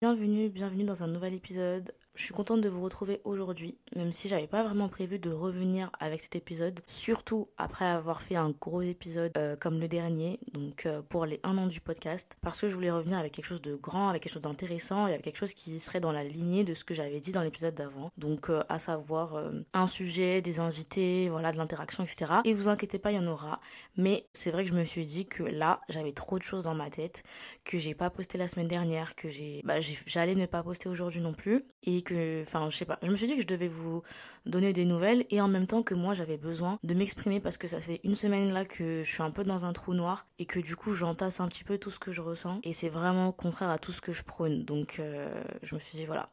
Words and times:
Bienvenue, 0.00 0.48
bienvenue 0.48 0.84
dans 0.84 1.02
un 1.02 1.08
nouvel 1.08 1.34
épisode. 1.34 1.92
Je 2.14 2.22
suis 2.22 2.32
contente 2.32 2.60
de 2.60 2.68
vous 2.68 2.82
retrouver 2.84 3.20
aujourd'hui, 3.24 3.76
même 3.96 4.12
si 4.12 4.28
j'avais 4.28 4.46
pas 4.46 4.62
vraiment 4.62 4.88
prévu 4.88 5.18
de 5.18 5.30
revenir 5.30 5.90
avec 5.98 6.20
cet 6.20 6.36
épisode, 6.36 6.78
surtout 6.86 7.48
après 7.58 7.84
avoir 7.84 8.22
fait 8.22 8.36
un 8.36 8.50
gros 8.50 8.80
épisode 8.82 9.32
euh, 9.36 9.56
comme 9.56 9.80
le 9.80 9.88
dernier, 9.88 10.38
donc 10.52 10.86
euh, 10.86 11.02
pour 11.02 11.26
les 11.26 11.40
un 11.42 11.58
an 11.58 11.66
du 11.66 11.80
podcast, 11.80 12.36
parce 12.42 12.60
que 12.60 12.68
je 12.68 12.76
voulais 12.76 12.92
revenir 12.92 13.18
avec 13.18 13.32
quelque 13.32 13.46
chose 13.46 13.60
de 13.60 13.74
grand, 13.74 14.08
avec 14.08 14.22
quelque 14.22 14.34
chose 14.34 14.42
d'intéressant 14.42 15.08
et 15.08 15.14
avec 15.14 15.22
quelque 15.24 15.36
chose 15.36 15.52
qui 15.52 15.80
serait 15.80 15.98
dans 15.98 16.12
la 16.12 16.22
lignée 16.22 16.62
de 16.62 16.74
ce 16.74 16.84
que 16.84 16.94
j'avais 16.94 17.18
dit 17.18 17.32
dans 17.32 17.42
l'épisode 17.42 17.74
d'avant. 17.74 18.12
Donc 18.16 18.50
euh, 18.50 18.62
à 18.68 18.78
savoir 18.78 19.50
un 19.72 19.86
sujet, 19.88 20.40
des 20.42 20.60
invités, 20.60 21.28
voilà, 21.28 21.50
de 21.50 21.56
l'interaction, 21.56 22.04
etc. 22.04 22.34
Et 22.44 22.54
vous 22.54 22.68
inquiétez 22.68 23.00
pas, 23.00 23.10
il 23.10 23.16
y 23.16 23.18
en 23.18 23.26
aura. 23.26 23.60
Mais 23.98 24.28
c'est 24.32 24.52
vrai 24.52 24.62
que 24.62 24.70
je 24.70 24.74
me 24.74 24.84
suis 24.84 25.04
dit 25.04 25.26
que 25.26 25.42
là, 25.42 25.80
j'avais 25.88 26.12
trop 26.12 26.38
de 26.38 26.44
choses 26.44 26.64
dans 26.64 26.74
ma 26.74 26.88
tête, 26.88 27.24
que 27.64 27.78
j'ai 27.78 27.94
pas 27.94 28.10
posté 28.10 28.38
la 28.38 28.46
semaine 28.46 28.68
dernière, 28.68 29.16
que 29.16 29.28
j'ai, 29.28 29.60
bah, 29.64 29.80
j'allais 29.80 30.36
ne 30.36 30.46
pas 30.46 30.62
poster 30.62 30.88
aujourd'hui 30.88 31.20
non 31.20 31.34
plus 31.34 31.64
et 31.82 32.02
que 32.02 32.42
enfin 32.42 32.70
je 32.70 32.76
sais 32.76 32.84
pas 32.84 32.98
je 33.02 33.10
me 33.10 33.16
suis 33.16 33.26
dit 33.26 33.34
que 33.34 33.42
je 33.42 33.46
devais 33.46 33.68
vous 33.68 34.02
donner 34.46 34.72
des 34.72 34.84
nouvelles 34.84 35.26
et 35.30 35.40
en 35.40 35.48
même 35.48 35.66
temps 35.66 35.82
que 35.82 35.94
moi 35.94 36.14
j'avais 36.14 36.36
besoin 36.36 36.78
de 36.82 36.94
m'exprimer 36.94 37.40
parce 37.40 37.58
que 37.58 37.66
ça 37.66 37.80
fait 37.80 38.00
une 38.04 38.14
semaine 38.14 38.52
là 38.52 38.64
que 38.64 39.02
je 39.04 39.10
suis 39.10 39.22
un 39.22 39.30
peu 39.30 39.44
dans 39.44 39.64
un 39.64 39.72
trou 39.72 39.94
noir 39.94 40.26
et 40.38 40.46
que 40.46 40.60
du 40.60 40.76
coup 40.76 40.92
j'entasse 40.92 41.40
un 41.40 41.48
petit 41.48 41.64
peu 41.64 41.78
tout 41.78 41.90
ce 41.90 41.98
que 41.98 42.12
je 42.12 42.22
ressens 42.22 42.60
et 42.62 42.72
c'est 42.72 42.88
vraiment 42.88 43.32
contraire 43.32 43.70
à 43.70 43.78
tout 43.78 43.92
ce 43.92 44.00
que 44.00 44.12
je 44.12 44.22
prône. 44.22 44.64
Donc 44.64 44.98
euh, 45.00 45.42
je 45.62 45.74
me 45.74 45.80
suis 45.80 45.98
dit 45.98 46.06
voilà. 46.06 46.28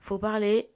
Faut 0.00 0.18
parler 0.18 0.70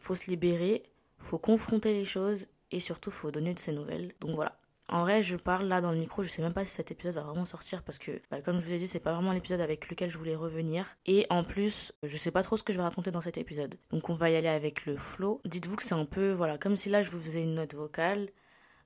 faut 0.00 0.14
se 0.14 0.30
libérer 0.30 0.84
faut 1.18 1.38
confronter 1.38 1.92
les 1.92 2.04
choses 2.04 2.46
et 2.70 2.78
surtout 2.78 3.10
faut 3.10 3.30
donner 3.30 3.54
de 3.54 3.58
ces 3.58 3.72
nouvelles. 3.72 4.12
Donc 4.20 4.34
voilà 4.34 4.58
en 4.88 5.00
vrai, 5.00 5.20
je 5.20 5.36
parle 5.36 5.66
là 5.66 5.80
dans 5.80 5.90
le 5.90 5.98
micro, 5.98 6.22
je 6.22 6.28
sais 6.28 6.42
même 6.42 6.52
pas 6.52 6.64
si 6.64 6.70
cet 6.70 6.92
épisode 6.92 7.14
va 7.14 7.22
vraiment 7.22 7.44
sortir 7.44 7.82
parce 7.82 7.98
que, 7.98 8.22
bah, 8.30 8.40
comme 8.40 8.60
je 8.60 8.66
vous 8.66 8.72
ai 8.72 8.78
dit, 8.78 8.86
c'est 8.86 9.00
pas 9.00 9.12
vraiment 9.12 9.32
l'épisode 9.32 9.60
avec 9.60 9.90
lequel 9.90 10.08
je 10.10 10.16
voulais 10.16 10.36
revenir. 10.36 10.96
Et 11.06 11.26
en 11.28 11.42
plus, 11.42 11.92
je 12.04 12.16
sais 12.16 12.30
pas 12.30 12.44
trop 12.44 12.56
ce 12.56 12.62
que 12.62 12.72
je 12.72 12.78
vais 12.78 12.84
raconter 12.84 13.10
dans 13.10 13.20
cet 13.20 13.36
épisode. 13.36 13.74
Donc 13.90 14.10
on 14.10 14.14
va 14.14 14.30
y 14.30 14.36
aller 14.36 14.48
avec 14.48 14.86
le 14.86 14.96
flow. 14.96 15.40
Dites-vous 15.44 15.76
que 15.76 15.82
c'est 15.82 15.94
un 15.94 16.04
peu, 16.04 16.30
voilà, 16.30 16.56
comme 16.56 16.76
si 16.76 16.88
là 16.88 17.02
je 17.02 17.10
vous 17.10 17.20
faisais 17.20 17.42
une 17.42 17.54
note 17.54 17.74
vocale, 17.74 18.28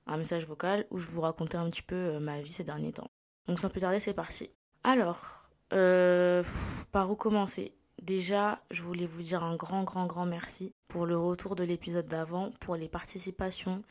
un 0.07 0.17
message 0.17 0.45
vocal 0.45 0.87
où 0.89 0.97
je 0.97 1.07
vous 1.07 1.21
racontais 1.21 1.57
un 1.57 1.69
petit 1.69 1.83
peu 1.83 1.95
euh, 1.95 2.19
ma 2.19 2.41
vie 2.41 2.51
ces 2.51 2.63
derniers 2.63 2.93
temps. 2.93 3.11
Donc 3.47 3.59
sans 3.59 3.69
plus 3.69 3.81
tarder, 3.81 3.99
c'est 3.99 4.15
parti. 4.15 4.49
Alors, 4.83 5.51
euh, 5.71 6.43
par 6.91 7.11
où 7.11 7.15
commencer? 7.15 7.75
Déjà, 8.01 8.59
je 8.71 8.81
voulais 8.81 9.05
vous 9.05 9.21
dire 9.21 9.43
un 9.43 9.55
grand, 9.55 9.83
grand, 9.83 10.07
grand 10.07 10.25
merci 10.25 10.73
pour 10.87 11.05
le 11.05 11.15
retour 11.15 11.55
de 11.55 11.63
l'épisode 11.63 12.07
d'avant, 12.07 12.51
pour 12.59 12.75
les 12.75 12.89
participations 12.89 13.83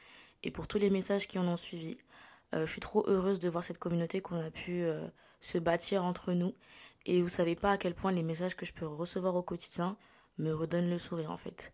et 0.42 0.50
pour 0.50 0.66
tous 0.66 0.78
les 0.78 0.90
messages 0.90 1.26
qui 1.26 1.38
en 1.38 1.46
ont 1.46 1.56
suivi. 1.56 1.98
Euh, 2.54 2.66
je 2.66 2.72
suis 2.72 2.80
trop 2.80 3.04
heureuse 3.06 3.38
de 3.38 3.48
voir 3.48 3.64
cette 3.64 3.78
communauté 3.78 4.20
qu'on 4.20 4.40
a 4.40 4.50
pu 4.50 4.82
euh, 4.82 5.06
se 5.40 5.58
bâtir 5.58 6.04
entre 6.04 6.32
nous. 6.32 6.54
Et 7.06 7.22
vous 7.22 7.28
savez 7.28 7.54
pas 7.54 7.72
à 7.72 7.78
quel 7.78 7.94
point 7.94 8.12
les 8.12 8.22
messages 8.22 8.56
que 8.56 8.66
je 8.66 8.72
peux 8.72 8.86
recevoir 8.86 9.34
au 9.34 9.42
quotidien 9.42 9.96
me 10.38 10.52
redonnent 10.52 10.90
le 10.90 10.98
sourire 10.98 11.30
en 11.30 11.36
fait. 11.36 11.72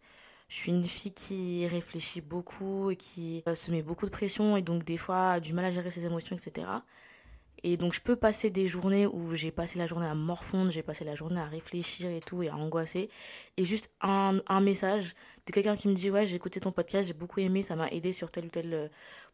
Je 0.48 0.54
suis 0.56 0.70
une 0.70 0.84
fille 0.84 1.12
qui 1.12 1.66
réfléchit 1.66 2.20
beaucoup 2.20 2.90
et 2.90 2.96
qui 2.96 3.42
euh, 3.48 3.54
se 3.54 3.70
met 3.70 3.82
beaucoup 3.82 4.06
de 4.06 4.10
pression 4.10 4.56
et 4.56 4.62
donc 4.62 4.84
des 4.84 4.96
fois 4.96 5.32
a 5.32 5.40
du 5.40 5.52
mal 5.52 5.64
à 5.64 5.70
gérer 5.70 5.90
ses 5.90 6.06
émotions, 6.06 6.36
etc. 6.36 6.68
Et 7.68 7.76
donc 7.76 7.92
je 7.92 8.00
peux 8.00 8.14
passer 8.14 8.48
des 8.48 8.68
journées 8.68 9.08
où 9.08 9.34
j'ai 9.34 9.50
passé 9.50 9.76
la 9.76 9.88
journée 9.88 10.06
à 10.06 10.14
morfondre, 10.14 10.70
j'ai 10.70 10.84
passé 10.84 11.04
la 11.04 11.16
journée 11.16 11.40
à 11.40 11.46
réfléchir 11.46 12.08
et 12.08 12.20
tout 12.20 12.44
et 12.44 12.48
à 12.48 12.54
angoisser. 12.54 13.10
Et 13.56 13.64
juste 13.64 13.90
un, 14.00 14.40
message 14.60 15.14
de 15.46 15.52
quelqu'un 15.52 15.74
qui 15.74 15.88
me 15.88 15.92
dit 15.92 16.08
ouais 16.08 16.24
j'ai 16.26 16.36
écouté 16.36 16.60
ton 16.60 16.70
podcast, 16.70 17.08
j'ai 17.08 17.14
beaucoup 17.14 17.40
aimé, 17.40 17.62
ça 17.62 17.74
m'a 17.74 17.88
aidé 17.88 18.12
sur 18.12 18.30
tel 18.30 18.44
ou 18.44 18.48
tel 18.50 18.88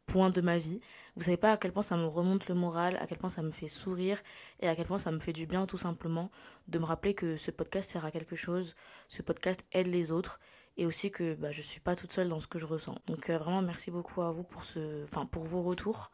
point 0.07 0.31
de 0.31 0.41
ma 0.41 0.57
vie. 0.57 0.81
Vous 1.15 1.25
savez 1.25 1.37
pas 1.37 1.53
à 1.53 1.57
quel 1.59 1.73
point 1.73 1.83
ça 1.83 1.99
me 1.99 2.07
remonte 2.07 2.49
le 2.49 2.55
moral, 2.55 2.97
à 3.03 3.07
quel 3.07 3.19
point 3.19 3.29
ça 3.29 3.43
me 3.43 3.51
fait 3.51 3.69
sourire 3.69 4.19
et 4.61 4.69
à 4.69 4.75
quel 4.75 4.87
point 4.87 4.97
ça 4.97 5.11
me 5.11 5.19
fait 5.19 5.35
du 5.35 5.45
bien 5.45 5.67
tout 5.67 5.77
simplement 5.77 6.31
de 6.69 6.79
me 6.79 6.87
rappeler 6.87 7.13
que 7.13 7.37
ce 7.37 7.51
podcast 7.51 7.91
sert 7.91 8.07
à 8.07 8.11
quelque 8.11 8.35
chose, 8.35 8.77
ce 9.09 9.21
podcast 9.21 9.63
aide 9.73 9.89
les 9.89 10.11
autres 10.11 10.41
et 10.79 10.87
aussi 10.87 11.11
que 11.11 11.35
bah, 11.35 11.53
je 11.53 11.61
suis 11.61 11.81
pas 11.81 11.97
toute 11.97 12.13
seule 12.13 12.31
dans 12.31 12.41
ce 12.41 12.47
que 12.47 12.59
je 12.59 12.65
ressens. 12.65 12.95
Donc 13.09 13.29
euh, 13.29 13.37
vraiment 13.37 13.61
merci 13.61 13.91
beaucoup 13.91 14.23
à 14.23 14.31
vous 14.31 14.43
pour 14.43 14.65
ce 14.65 15.03
enfin 15.03 15.27
pour 15.27 15.45
vos 15.45 15.61
retours 15.61 16.11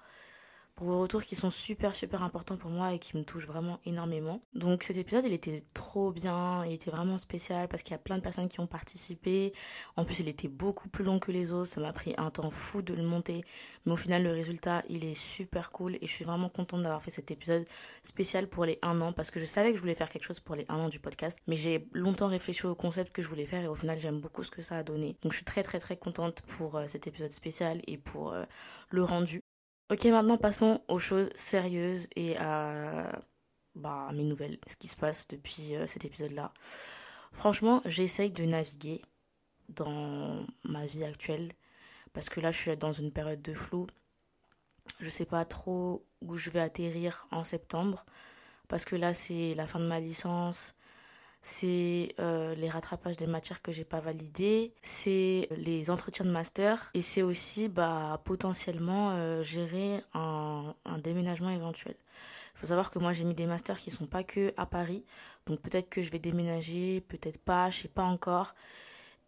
pour 0.78 0.86
vos 0.86 1.00
retours 1.00 1.24
qui 1.24 1.34
sont 1.34 1.50
super 1.50 1.92
super 1.92 2.22
importants 2.22 2.56
pour 2.56 2.70
moi 2.70 2.92
et 2.94 3.00
qui 3.00 3.16
me 3.16 3.24
touchent 3.24 3.48
vraiment 3.48 3.80
énormément. 3.84 4.40
Donc 4.54 4.84
cet 4.84 4.96
épisode 4.96 5.24
il 5.26 5.32
était 5.32 5.64
trop 5.74 6.12
bien, 6.12 6.64
il 6.64 6.72
était 6.72 6.92
vraiment 6.92 7.18
spécial 7.18 7.66
parce 7.66 7.82
qu'il 7.82 7.90
y 7.90 7.94
a 7.96 7.98
plein 7.98 8.16
de 8.16 8.22
personnes 8.22 8.46
qui 8.46 8.60
ont 8.60 8.68
participé. 8.68 9.52
En 9.96 10.04
plus 10.04 10.20
il 10.20 10.28
était 10.28 10.46
beaucoup 10.46 10.88
plus 10.88 11.02
long 11.02 11.18
que 11.18 11.32
les 11.32 11.52
autres, 11.52 11.66
ça 11.66 11.80
m'a 11.80 11.92
pris 11.92 12.14
un 12.16 12.30
temps 12.30 12.52
fou 12.52 12.80
de 12.80 12.94
le 12.94 13.02
monter, 13.02 13.44
mais 13.86 13.92
au 13.92 13.96
final 13.96 14.22
le 14.22 14.30
résultat 14.30 14.84
il 14.88 15.04
est 15.04 15.18
super 15.18 15.72
cool 15.72 15.96
et 15.96 16.06
je 16.06 16.12
suis 16.12 16.24
vraiment 16.24 16.48
contente 16.48 16.82
d'avoir 16.82 17.02
fait 17.02 17.10
cet 17.10 17.32
épisode 17.32 17.64
spécial 18.04 18.46
pour 18.46 18.64
les 18.64 18.78
1 18.82 19.00
an 19.00 19.12
parce 19.12 19.32
que 19.32 19.40
je 19.40 19.46
savais 19.46 19.70
que 19.72 19.78
je 19.78 19.82
voulais 19.82 19.96
faire 19.96 20.08
quelque 20.08 20.26
chose 20.26 20.38
pour 20.38 20.54
les 20.54 20.64
1 20.68 20.76
an 20.76 20.88
du 20.88 21.00
podcast, 21.00 21.40
mais 21.48 21.56
j'ai 21.56 21.88
longtemps 21.92 22.28
réfléchi 22.28 22.66
au 22.66 22.76
concept 22.76 23.10
que 23.10 23.20
je 23.20 23.26
voulais 23.26 23.46
faire 23.46 23.64
et 23.64 23.68
au 23.68 23.74
final 23.74 23.98
j'aime 23.98 24.20
beaucoup 24.20 24.44
ce 24.44 24.52
que 24.52 24.62
ça 24.62 24.76
a 24.76 24.84
donné. 24.84 25.16
Donc 25.22 25.32
je 25.32 25.38
suis 25.38 25.44
très 25.44 25.64
très 25.64 25.80
très 25.80 25.96
contente 25.96 26.42
pour 26.42 26.76
euh, 26.76 26.86
cet 26.86 27.08
épisode 27.08 27.32
spécial 27.32 27.82
et 27.88 27.98
pour 27.98 28.32
euh, 28.32 28.44
le 28.90 29.02
rendu. 29.02 29.40
Ok, 29.90 30.04
maintenant 30.04 30.36
passons 30.36 30.82
aux 30.88 30.98
choses 30.98 31.30
sérieuses 31.34 32.08
et 32.14 32.36
à 32.36 33.18
bah, 33.74 34.10
mes 34.12 34.24
nouvelles, 34.24 34.58
ce 34.66 34.76
qui 34.76 34.86
se 34.86 34.96
passe 34.96 35.26
depuis 35.28 35.76
euh, 35.76 35.86
cet 35.86 36.04
épisode-là. 36.04 36.52
Franchement, 37.32 37.80
j'essaye 37.86 38.30
de 38.30 38.44
naviguer 38.44 39.00
dans 39.70 40.44
ma 40.62 40.84
vie 40.84 41.04
actuelle 41.04 41.54
parce 42.12 42.28
que 42.28 42.38
là, 42.40 42.52
je 42.52 42.58
suis 42.58 42.76
dans 42.76 42.92
une 42.92 43.10
période 43.12 43.40
de 43.40 43.54
flou. 43.54 43.86
Je 45.00 45.08
sais 45.08 45.24
pas 45.24 45.46
trop 45.46 46.04
où 46.20 46.36
je 46.36 46.50
vais 46.50 46.60
atterrir 46.60 47.26
en 47.30 47.42
septembre 47.42 48.04
parce 48.68 48.84
que 48.84 48.94
là, 48.94 49.14
c'est 49.14 49.54
la 49.54 49.66
fin 49.66 49.80
de 49.80 49.86
ma 49.86 50.00
licence 50.00 50.74
c'est 51.40 52.14
euh, 52.18 52.54
les 52.56 52.68
rattrapages 52.68 53.16
des 53.16 53.26
matières 53.26 53.62
que 53.62 53.72
j'ai 53.72 53.84
pas 53.84 54.00
validées, 54.00 54.72
c'est 54.82 55.48
les 55.56 55.90
entretiens 55.90 56.24
de 56.24 56.30
master 56.30 56.90
et 56.94 57.00
c'est 57.00 57.22
aussi 57.22 57.68
bah, 57.68 58.20
potentiellement 58.24 59.12
euh, 59.12 59.42
gérer 59.42 60.02
un, 60.14 60.74
un, 60.84 60.98
déménagement 60.98 61.50
éventuel. 61.50 61.94
Il 62.54 62.58
faut 62.60 62.66
savoir 62.66 62.90
que 62.90 62.98
moi 62.98 63.12
j'ai 63.12 63.24
mis 63.24 63.34
des 63.34 63.46
masters 63.46 63.78
qui 63.78 63.90
sont 63.90 64.06
pas 64.06 64.24
que 64.24 64.52
à 64.56 64.66
Paris, 64.66 65.04
donc 65.46 65.60
peut-être 65.60 65.88
que 65.88 66.02
je 66.02 66.10
vais 66.10 66.18
déménager, 66.18 67.00
peut-être 67.02 67.38
pas, 67.38 67.70
je 67.70 67.78
sais 67.78 67.88
pas 67.88 68.04
encore. 68.04 68.54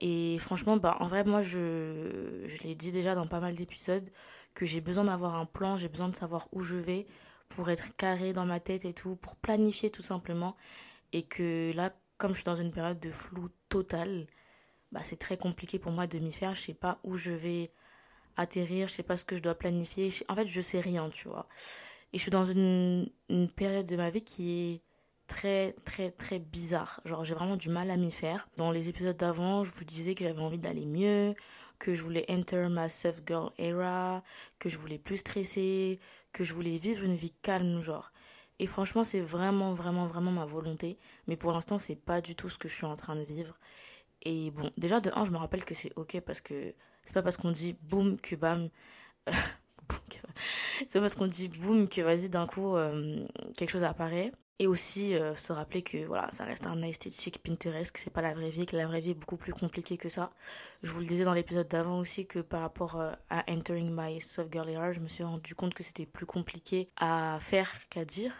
Et 0.00 0.38
franchement, 0.38 0.76
bah, 0.78 0.96
en 1.00 1.06
vrai, 1.06 1.24
moi, 1.24 1.42
je, 1.42 2.44
je 2.46 2.62
l'ai 2.62 2.74
dit 2.74 2.90
déjà 2.90 3.14
dans 3.14 3.26
pas 3.26 3.40
mal 3.40 3.54
d'épisodes, 3.54 4.08
que 4.54 4.64
j'ai 4.66 4.80
besoin 4.80 5.04
d'avoir 5.04 5.36
un 5.36 5.44
plan, 5.44 5.76
j'ai 5.76 5.88
besoin 5.88 6.08
de 6.08 6.16
savoir 6.16 6.48
où 6.52 6.62
je 6.62 6.76
vais 6.76 7.06
pour 7.48 7.68
être 7.70 7.94
carré 7.96 8.32
dans 8.32 8.46
ma 8.46 8.60
tête 8.60 8.84
et 8.84 8.94
tout, 8.94 9.16
pour 9.16 9.36
planifier 9.36 9.90
tout 9.90 10.02
simplement. 10.02 10.56
Et 11.12 11.22
que 11.22 11.72
là, 11.74 11.92
comme 12.18 12.32
je 12.32 12.36
suis 12.36 12.44
dans 12.44 12.56
une 12.56 12.70
période 12.70 13.00
de 13.00 13.10
flou 13.10 13.48
total, 13.68 14.26
bah 14.92 15.00
c'est 15.02 15.16
très 15.16 15.36
compliqué 15.36 15.78
pour 15.78 15.92
moi 15.92 16.06
de 16.06 16.18
m'y 16.18 16.32
faire. 16.32 16.54
Je 16.54 16.60
sais 16.62 16.74
pas 16.74 17.00
où 17.04 17.16
je 17.16 17.32
vais 17.32 17.72
atterrir, 18.36 18.88
je 18.88 18.94
sais 18.94 19.02
pas 19.02 19.16
ce 19.16 19.24
que 19.24 19.36
je 19.36 19.42
dois 19.42 19.54
planifier. 19.54 20.10
En 20.28 20.34
fait, 20.36 20.46
je 20.46 20.60
sais 20.60 20.80
rien, 20.80 21.08
tu 21.10 21.28
vois. 21.28 21.48
Et 22.12 22.18
je 22.18 22.22
suis 22.22 22.30
dans 22.30 22.44
une, 22.44 23.08
une 23.28 23.48
période 23.52 23.86
de 23.86 23.96
ma 23.96 24.10
vie 24.10 24.22
qui 24.22 24.50
est 24.52 24.82
très 25.30 25.74
très 25.84 26.10
très 26.10 26.40
bizarre. 26.40 27.00
Genre 27.04 27.24
j'ai 27.24 27.34
vraiment 27.34 27.56
du 27.56 27.70
mal 27.70 27.90
à 27.90 27.96
m'y 27.96 28.10
faire. 28.10 28.48
Dans 28.56 28.72
les 28.72 28.88
épisodes 28.88 29.16
d'avant, 29.16 29.64
je 29.64 29.70
vous 29.72 29.84
disais 29.84 30.14
que 30.14 30.24
j'avais 30.24 30.40
envie 30.42 30.58
d'aller 30.58 30.86
mieux, 30.86 31.34
que 31.78 31.94
je 31.94 32.02
voulais 32.02 32.26
enter 32.28 32.68
ma 32.68 32.88
soft 32.88 33.22
girl 33.26 33.50
era, 33.58 34.24
que 34.58 34.68
je 34.68 34.76
voulais 34.76 34.98
plus 34.98 35.18
stresser, 35.18 36.00
que 36.32 36.44
je 36.44 36.52
voulais 36.52 36.76
vivre 36.76 37.04
une 37.04 37.14
vie 37.14 37.32
calme 37.42 37.80
genre. 37.80 38.12
Et 38.60 38.66
franchement, 38.66 39.04
c'est 39.04 39.22
vraiment, 39.22 39.72
vraiment, 39.72 40.04
vraiment 40.04 40.30
ma 40.30 40.44
volonté. 40.44 40.98
Mais 41.26 41.36
pour 41.36 41.50
l'instant, 41.50 41.78
c'est 41.78 41.96
pas 41.96 42.20
du 42.20 42.36
tout 42.36 42.50
ce 42.50 42.58
que 42.58 42.68
je 42.68 42.74
suis 42.74 42.84
en 42.84 42.94
train 42.94 43.16
de 43.16 43.24
vivre. 43.24 43.58
Et 44.20 44.50
bon, 44.50 44.70
déjà, 44.76 45.00
de 45.00 45.10
un, 45.14 45.24
je 45.24 45.30
me 45.30 45.38
rappelle 45.38 45.64
que 45.64 45.72
c'est 45.72 45.90
ok 45.96 46.20
parce 46.20 46.42
que 46.42 46.74
c'est 47.06 47.14
pas 47.14 47.22
parce 47.22 47.38
qu'on 47.38 47.52
dit 47.52 47.74
boum 47.80 48.20
que 48.20 48.36
bam. 48.36 48.68
c'est 50.86 50.92
pas 50.92 51.00
parce 51.00 51.14
qu'on 51.14 51.26
dit 51.26 51.48
boum 51.48 51.88
que 51.88 52.02
vas-y, 52.02 52.28
d'un 52.28 52.46
coup, 52.46 52.76
euh, 52.76 53.26
quelque 53.56 53.70
chose 53.70 53.82
apparaît. 53.82 54.30
Et 54.58 54.66
aussi 54.66 55.14
euh, 55.14 55.34
se 55.34 55.54
rappeler 55.54 55.80
que 55.80 56.04
voilà, 56.04 56.30
ça 56.30 56.44
reste 56.44 56.66
un 56.66 56.82
esthétique 56.82 57.42
Pinterest, 57.42 57.90
que 57.90 57.98
c'est 57.98 58.10
pas 58.10 58.20
la 58.20 58.34
vraie 58.34 58.50
vie, 58.50 58.66
que 58.66 58.76
la 58.76 58.86
vraie 58.86 59.00
vie 59.00 59.12
est 59.12 59.14
beaucoup 59.14 59.38
plus 59.38 59.54
compliquée 59.54 59.96
que 59.96 60.10
ça. 60.10 60.32
Je 60.82 60.92
vous 60.92 61.00
le 61.00 61.06
disais 61.06 61.24
dans 61.24 61.32
l'épisode 61.32 61.66
d'avant 61.66 61.98
aussi 61.98 62.26
que 62.26 62.40
par 62.40 62.60
rapport 62.60 63.00
euh, 63.00 63.10
à 63.30 63.50
Entering 63.50 63.90
My 63.90 64.20
Soft 64.20 64.52
Girl 64.52 64.68
Era, 64.68 64.92
je 64.92 65.00
me 65.00 65.08
suis 65.08 65.24
rendu 65.24 65.54
compte 65.54 65.72
que 65.72 65.82
c'était 65.82 66.04
plus 66.04 66.26
compliqué 66.26 66.90
à 66.98 67.38
faire 67.40 67.70
qu'à 67.88 68.04
dire. 68.04 68.34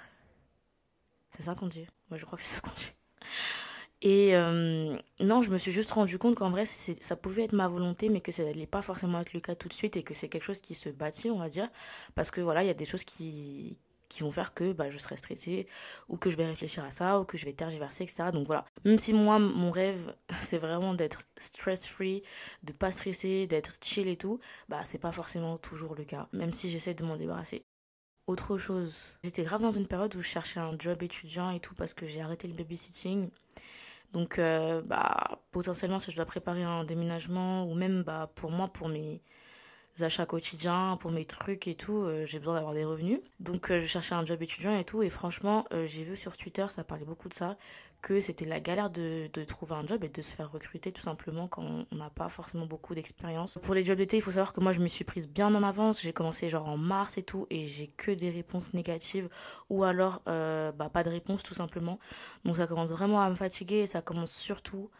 C'est 1.36 1.42
ça 1.42 1.54
qu'on 1.54 1.68
dit 1.68 1.86
Moi, 2.10 2.18
je 2.18 2.24
crois 2.24 2.36
que 2.36 2.42
c'est 2.42 2.56
ça 2.56 2.60
qu'on 2.60 2.70
dit. 2.72 2.92
Et 4.02 4.34
euh, 4.34 4.96
non, 5.20 5.42
je 5.42 5.50
me 5.50 5.58
suis 5.58 5.72
juste 5.72 5.90
rendu 5.90 6.18
compte 6.18 6.34
qu'en 6.34 6.50
vrai, 6.50 6.64
ça 6.64 7.16
pouvait 7.16 7.44
être 7.44 7.52
ma 7.52 7.68
volonté, 7.68 8.08
mais 8.08 8.20
que 8.22 8.32
ça 8.32 8.44
n'allait 8.44 8.66
pas 8.66 8.80
forcément 8.80 9.20
être 9.20 9.34
le 9.34 9.40
cas 9.40 9.54
tout 9.54 9.68
de 9.68 9.74
suite 9.74 9.96
et 9.96 10.02
que 10.02 10.14
c'est 10.14 10.28
quelque 10.28 10.44
chose 10.44 10.60
qui 10.60 10.74
se 10.74 10.88
bâtit, 10.88 11.30
on 11.30 11.38
va 11.38 11.48
dire. 11.48 11.68
Parce 12.14 12.30
que 12.30 12.40
voilà, 12.40 12.64
il 12.64 12.66
y 12.66 12.70
a 12.70 12.74
des 12.74 12.86
choses 12.86 13.04
qui, 13.04 13.78
qui 14.08 14.22
vont 14.22 14.30
faire 14.30 14.54
que 14.54 14.72
bah, 14.72 14.90
je 14.90 14.98
serai 14.98 15.16
stressée 15.16 15.66
ou 16.08 16.16
que 16.16 16.30
je 16.30 16.36
vais 16.36 16.46
réfléchir 16.46 16.84
à 16.84 16.90
ça 16.90 17.20
ou 17.20 17.24
que 17.24 17.38
je 17.38 17.44
vais 17.46 17.52
tergiverser, 17.52 18.04
etc. 18.04 18.24
Donc 18.32 18.46
voilà. 18.46 18.64
Même 18.84 18.98
si 18.98 19.12
moi, 19.14 19.38
mon 19.38 19.70
rêve, 19.70 20.14
c'est 20.42 20.58
vraiment 20.58 20.94
d'être 20.94 21.22
stress-free, 21.38 22.22
de 22.62 22.72
pas 22.72 22.90
stresser, 22.90 23.46
d'être 23.46 23.78
chill 23.82 24.08
et 24.08 24.16
tout, 24.16 24.40
bah 24.68 24.80
c'est 24.84 24.98
pas 24.98 25.12
forcément 25.12 25.58
toujours 25.58 25.94
le 25.94 26.04
cas. 26.04 26.28
Même 26.32 26.52
si 26.52 26.68
j'essaie 26.68 26.94
de 26.94 27.04
m'en 27.04 27.16
débarrasser. 27.16 27.64
Autre 28.26 28.56
chose, 28.58 29.14
j'étais 29.24 29.42
grave 29.42 29.62
dans 29.62 29.70
une 29.70 29.86
période 29.86 30.14
où 30.14 30.20
je 30.20 30.28
cherchais 30.28 30.60
un 30.60 30.76
job 30.78 31.02
étudiant 31.02 31.50
et 31.50 31.60
tout 31.60 31.74
parce 31.74 31.94
que 31.94 32.06
j'ai 32.06 32.20
arrêté 32.20 32.46
le 32.46 32.54
babysitting. 32.54 33.30
Donc, 34.12 34.38
euh, 34.38 34.82
bah, 34.82 35.40
potentiellement, 35.52 35.98
si 36.00 36.10
je 36.10 36.16
dois 36.16 36.26
préparer 36.26 36.62
un 36.62 36.84
déménagement 36.84 37.64
ou 37.64 37.74
même 37.74 38.02
bah, 38.02 38.30
pour 38.34 38.50
moi, 38.50 38.68
pour 38.68 38.88
mes 38.88 39.22
achats 40.04 40.26
quotidiens, 40.26 40.96
pour 41.00 41.10
mes 41.10 41.24
trucs 41.24 41.66
et 41.68 41.74
tout, 41.74 41.98
euh, 41.98 42.24
j'ai 42.26 42.38
besoin 42.38 42.54
d'avoir 42.54 42.74
des 42.74 42.84
revenus. 42.84 43.20
Donc, 43.38 43.70
euh, 43.70 43.80
je 43.80 43.86
cherchais 43.86 44.14
un 44.14 44.24
job 44.24 44.42
étudiant 44.42 44.78
et 44.78 44.84
tout. 44.84 45.02
Et 45.02 45.10
franchement, 45.10 45.66
j'ai 45.84 46.04
vu 46.04 46.16
sur 46.16 46.36
Twitter, 46.36 46.66
ça 46.68 46.84
parlait 46.84 47.04
beaucoup 47.04 47.28
de 47.28 47.34
ça, 47.34 47.56
que 48.02 48.20
c'était 48.20 48.44
la 48.44 48.60
galère 48.60 48.90
de, 48.90 49.28
de, 49.32 49.44
trouver 49.44 49.74
un 49.74 49.86
job 49.86 50.02
et 50.04 50.08
de 50.08 50.22
se 50.22 50.34
faire 50.34 50.50
recruter 50.50 50.90
tout 50.92 51.02
simplement 51.02 51.48
quand 51.48 51.86
on 51.90 51.94
n'a 51.94 52.10
pas 52.10 52.28
forcément 52.28 52.66
beaucoup 52.66 52.94
d'expérience. 52.94 53.58
Pour 53.62 53.74
les 53.74 53.84
jobs 53.84 53.98
d'été, 53.98 54.16
il 54.16 54.22
faut 54.22 54.32
savoir 54.32 54.52
que 54.52 54.60
moi, 54.60 54.72
je 54.72 54.80
me 54.80 54.88
suis 54.88 55.04
prise 55.04 55.28
bien 55.28 55.54
en 55.54 55.62
avance. 55.62 56.00
J'ai 56.00 56.12
commencé 56.12 56.48
genre 56.48 56.68
en 56.68 56.76
mars 56.76 57.18
et 57.18 57.22
tout 57.22 57.46
et 57.50 57.64
j'ai 57.64 57.86
que 57.86 58.10
des 58.10 58.30
réponses 58.30 58.72
négatives 58.74 59.28
ou 59.68 59.84
alors 59.84 60.22
bah, 60.26 60.90
pas 60.92 61.02
de 61.02 61.10
réponse 61.10 61.42
tout 61.42 61.54
simplement. 61.54 61.98
Donc, 62.44 62.56
ça 62.56 62.66
commence 62.66 62.90
vraiment 62.90 63.20
à 63.20 63.30
me 63.30 63.34
fatiguer 63.34 63.80
et 63.80 63.86
ça 63.86 64.02
commence 64.02 64.32
surtout 64.32 64.90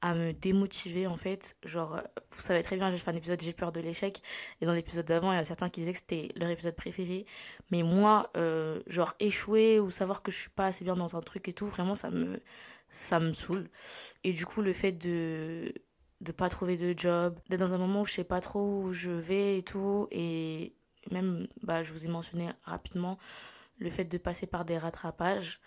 à 0.00 0.14
me 0.14 0.32
démotiver 0.32 1.06
en 1.06 1.16
fait. 1.16 1.56
Genre, 1.64 2.00
vous 2.30 2.40
savez 2.40 2.62
très 2.62 2.76
bien, 2.76 2.90
j'ai 2.90 2.98
fait 2.98 3.10
un 3.10 3.16
épisode 3.16 3.40
J'ai 3.40 3.52
peur 3.52 3.72
de 3.72 3.80
l'échec. 3.80 4.22
Et 4.60 4.66
dans 4.66 4.72
l'épisode 4.72 5.06
d'avant, 5.06 5.32
il 5.32 5.36
y 5.36 5.38
a 5.38 5.44
certains 5.44 5.68
qui 5.68 5.80
disaient 5.80 5.92
que 5.92 5.98
c'était 5.98 6.28
leur 6.36 6.50
épisode 6.50 6.76
préféré. 6.76 7.26
Mais 7.70 7.82
moi, 7.82 8.30
euh, 8.36 8.80
genre, 8.86 9.14
échouer 9.20 9.80
ou 9.80 9.90
savoir 9.90 10.22
que 10.22 10.30
je 10.30 10.38
suis 10.38 10.50
pas 10.50 10.66
assez 10.66 10.84
bien 10.84 10.96
dans 10.96 11.16
un 11.16 11.20
truc 11.20 11.48
et 11.48 11.52
tout, 11.52 11.66
vraiment, 11.66 11.94
ça 11.94 12.10
me, 12.10 12.40
ça 12.90 13.20
me 13.20 13.32
saoule. 13.32 13.68
Et 14.24 14.32
du 14.32 14.46
coup, 14.46 14.62
le 14.62 14.72
fait 14.72 14.92
de 14.92 15.72
de 16.20 16.32
pas 16.32 16.48
trouver 16.48 16.76
de 16.76 16.98
job, 16.98 17.38
d'être 17.48 17.60
dans 17.60 17.74
un 17.74 17.78
moment 17.78 18.00
où 18.00 18.04
je 18.04 18.12
sais 18.12 18.24
pas 18.24 18.40
trop 18.40 18.82
où 18.82 18.92
je 18.92 19.10
vais 19.12 19.58
et 19.58 19.62
tout, 19.62 20.08
et 20.10 20.74
même, 21.12 21.46
bah, 21.62 21.82
je 21.82 21.92
vous 21.92 22.06
ai 22.06 22.08
mentionné 22.08 22.50
rapidement 22.64 23.18
le 23.78 23.90
fait 23.90 24.04
de 24.04 24.18
passer 24.18 24.46
par 24.46 24.64
des 24.64 24.78
rattrapages. 24.78 25.60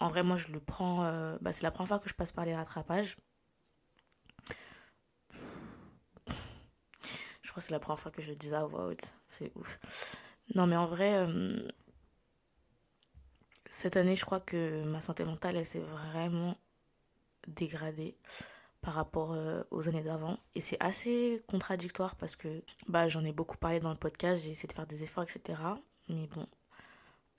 En 0.00 0.08
vrai, 0.08 0.22
moi, 0.24 0.36
je 0.36 0.48
le 0.48 0.60
prends, 0.60 1.04
euh, 1.04 1.38
bah, 1.40 1.52
c'est 1.52 1.62
la 1.62 1.70
première 1.70 1.88
fois 1.88 1.98
que 2.00 2.08
je 2.08 2.14
passe 2.14 2.32
par 2.32 2.44
les 2.44 2.56
rattrapages. 2.56 3.16
Crois 7.52 7.60
que 7.60 7.66
c'est 7.66 7.72
la 7.72 7.80
première 7.80 8.00
fois 8.00 8.10
que 8.10 8.22
je 8.22 8.30
le 8.30 8.34
disais 8.34 8.56
à 8.56 8.64
voix 8.64 8.86
haute. 8.86 9.12
C'est 9.28 9.52
ouf. 9.56 10.16
Non, 10.54 10.66
mais 10.66 10.76
en 10.76 10.86
vrai, 10.86 11.14
euh, 11.14 11.68
cette 13.66 13.96
année, 13.96 14.16
je 14.16 14.24
crois 14.24 14.40
que 14.40 14.82
ma 14.84 15.00
santé 15.00 15.24
mentale, 15.24 15.56
elle 15.56 15.66
s'est 15.66 15.80
vraiment 15.80 16.56
dégradée 17.46 18.16
par 18.80 18.94
rapport 18.94 19.32
euh, 19.32 19.62
aux 19.70 19.88
années 19.88 20.02
d'avant. 20.02 20.38
Et 20.54 20.60
c'est 20.60 20.78
assez 20.80 21.42
contradictoire 21.46 22.16
parce 22.16 22.36
que 22.36 22.62
bah, 22.88 23.08
j'en 23.08 23.24
ai 23.24 23.32
beaucoup 23.32 23.58
parlé 23.58 23.80
dans 23.80 23.90
le 23.90 23.96
podcast, 23.96 24.44
j'ai 24.44 24.50
essayé 24.50 24.68
de 24.68 24.72
faire 24.72 24.86
des 24.86 25.02
efforts, 25.02 25.24
etc. 25.24 25.60
Mais 26.08 26.26
bon, 26.28 26.46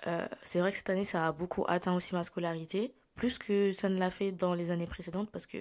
euh, 0.07 0.27
c'est 0.43 0.59
vrai 0.59 0.71
que 0.71 0.77
cette 0.77 0.89
année, 0.89 1.03
ça 1.03 1.27
a 1.27 1.31
beaucoup 1.31 1.65
atteint 1.67 1.95
aussi 1.95 2.13
ma 2.13 2.23
scolarité 2.23 2.93
plus 3.15 3.37
que 3.37 3.71
ça 3.71 3.89
ne 3.89 3.97
l'a 3.97 4.09
fait 4.09 4.31
dans 4.31 4.53
les 4.53 4.71
années 4.71 4.87
précédentes 4.87 5.29
parce 5.31 5.45
que 5.45 5.57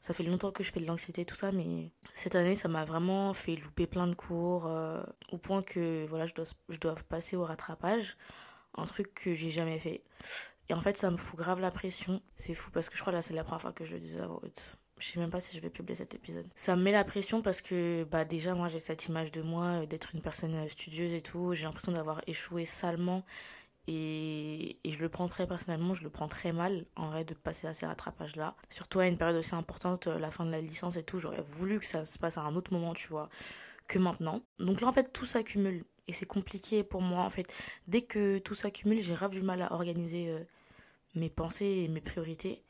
ça 0.00 0.14
fait 0.14 0.22
longtemps 0.22 0.50
que 0.50 0.62
je 0.62 0.72
fais 0.72 0.80
de 0.80 0.86
l'anxiété 0.86 1.24
tout 1.24 1.36
ça 1.36 1.52
mais 1.52 1.90
cette 2.12 2.34
année 2.34 2.54
ça 2.54 2.68
m'a 2.68 2.84
vraiment 2.84 3.32
fait 3.32 3.56
louper 3.56 3.86
plein 3.86 4.06
de 4.06 4.14
cours 4.14 4.66
euh, 4.66 5.02
au 5.32 5.38
point 5.38 5.62
que 5.62 6.06
voilà 6.06 6.26
je 6.26 6.34
dois 6.34 6.46
je 6.68 6.78
dois 6.78 6.94
passer 7.08 7.36
au 7.36 7.44
rattrapage 7.44 8.16
un 8.76 8.84
truc 8.84 9.12
que 9.14 9.34
j'ai 9.34 9.50
jamais 9.50 9.78
fait. 9.78 10.02
Et 10.68 10.74
en 10.74 10.80
fait 10.80 10.96
ça 10.96 11.10
me 11.10 11.16
fout 11.16 11.38
grave 11.38 11.60
la 11.60 11.70
pression. 11.70 12.20
C'est 12.36 12.54
fou 12.54 12.70
parce 12.70 12.90
que 12.90 12.96
je 12.96 13.00
crois 13.00 13.12
là 13.12 13.22
c'est 13.22 13.34
la 13.34 13.44
première 13.44 13.60
fois 13.60 13.72
que 13.72 13.84
je 13.84 13.92
le 13.92 14.00
disais 14.00 14.20
à 14.20 14.28
je 14.98 15.06
sais 15.06 15.20
même 15.20 15.30
pas 15.30 15.40
si 15.40 15.54
je 15.54 15.60
vais 15.60 15.68
publier 15.68 15.94
cet 15.94 16.14
épisode. 16.14 16.46
Ça 16.54 16.74
me 16.74 16.82
met 16.82 16.92
la 16.92 17.04
pression 17.04 17.42
parce 17.42 17.60
que 17.60 18.04
bah 18.04 18.24
déjà 18.24 18.54
moi 18.54 18.68
j'ai 18.68 18.78
cette 18.78 19.06
image 19.06 19.30
de 19.30 19.42
moi 19.42 19.64
euh, 19.82 19.86
d'être 19.86 20.14
une 20.14 20.22
personne 20.22 20.54
euh, 20.54 20.68
studieuse 20.68 21.12
et 21.12 21.20
tout, 21.20 21.52
j'ai 21.52 21.64
l'impression 21.64 21.92
d'avoir 21.92 22.22
échoué 22.26 22.64
salement 22.64 23.22
et, 23.88 24.78
je 24.84 24.98
le 24.98 25.08
prends 25.08 25.26
très 25.28 25.46
personnellement, 25.46 25.94
je 25.94 26.02
le 26.02 26.10
prends 26.10 26.28
très 26.28 26.52
mal 26.52 26.86
en 26.96 27.08
vrai 27.08 27.24
de 27.24 27.34
passer 27.34 27.66
à 27.66 27.74
ces 27.74 27.86
rattrapages-là. 27.86 28.52
Surtout 28.68 28.98
à 29.00 29.06
une 29.06 29.16
période 29.16 29.36
aussi 29.36 29.54
importante, 29.54 30.06
euh, 30.06 30.18
la 30.18 30.30
fin 30.30 30.44
de 30.44 30.50
la 30.50 30.60
licence 30.60 30.96
et 30.96 31.02
tout, 31.02 31.18
j'aurais 31.18 31.42
voulu 31.42 31.78
que 31.78 31.86
ça 31.86 32.04
se 32.04 32.18
passe 32.18 32.38
à 32.38 32.42
un 32.42 32.56
autre 32.56 32.72
moment, 32.72 32.94
tu 32.94 33.08
vois, 33.08 33.28
que 33.86 33.98
maintenant. 33.98 34.42
Donc 34.58 34.80
là, 34.80 34.88
en 34.88 34.92
fait, 34.92 35.12
tout 35.12 35.24
s'accumule 35.24 35.82
et 36.08 36.12
c'est 36.12 36.26
compliqué 36.26 36.82
pour 36.82 37.02
moi, 37.02 37.22
en 37.22 37.30
fait. 37.30 37.52
Dès 37.86 38.02
que 38.02 38.38
tout 38.38 38.54
s'accumule, 38.54 39.00
j'ai 39.00 39.14
grave 39.14 39.32
du 39.32 39.42
mal 39.42 39.62
à 39.62 39.72
organiser 39.72 40.30
euh, 40.30 40.40
mes 41.14 41.30
pensées 41.30 41.84
et 41.84 41.88
mes 41.88 42.00
priorités. 42.00 42.62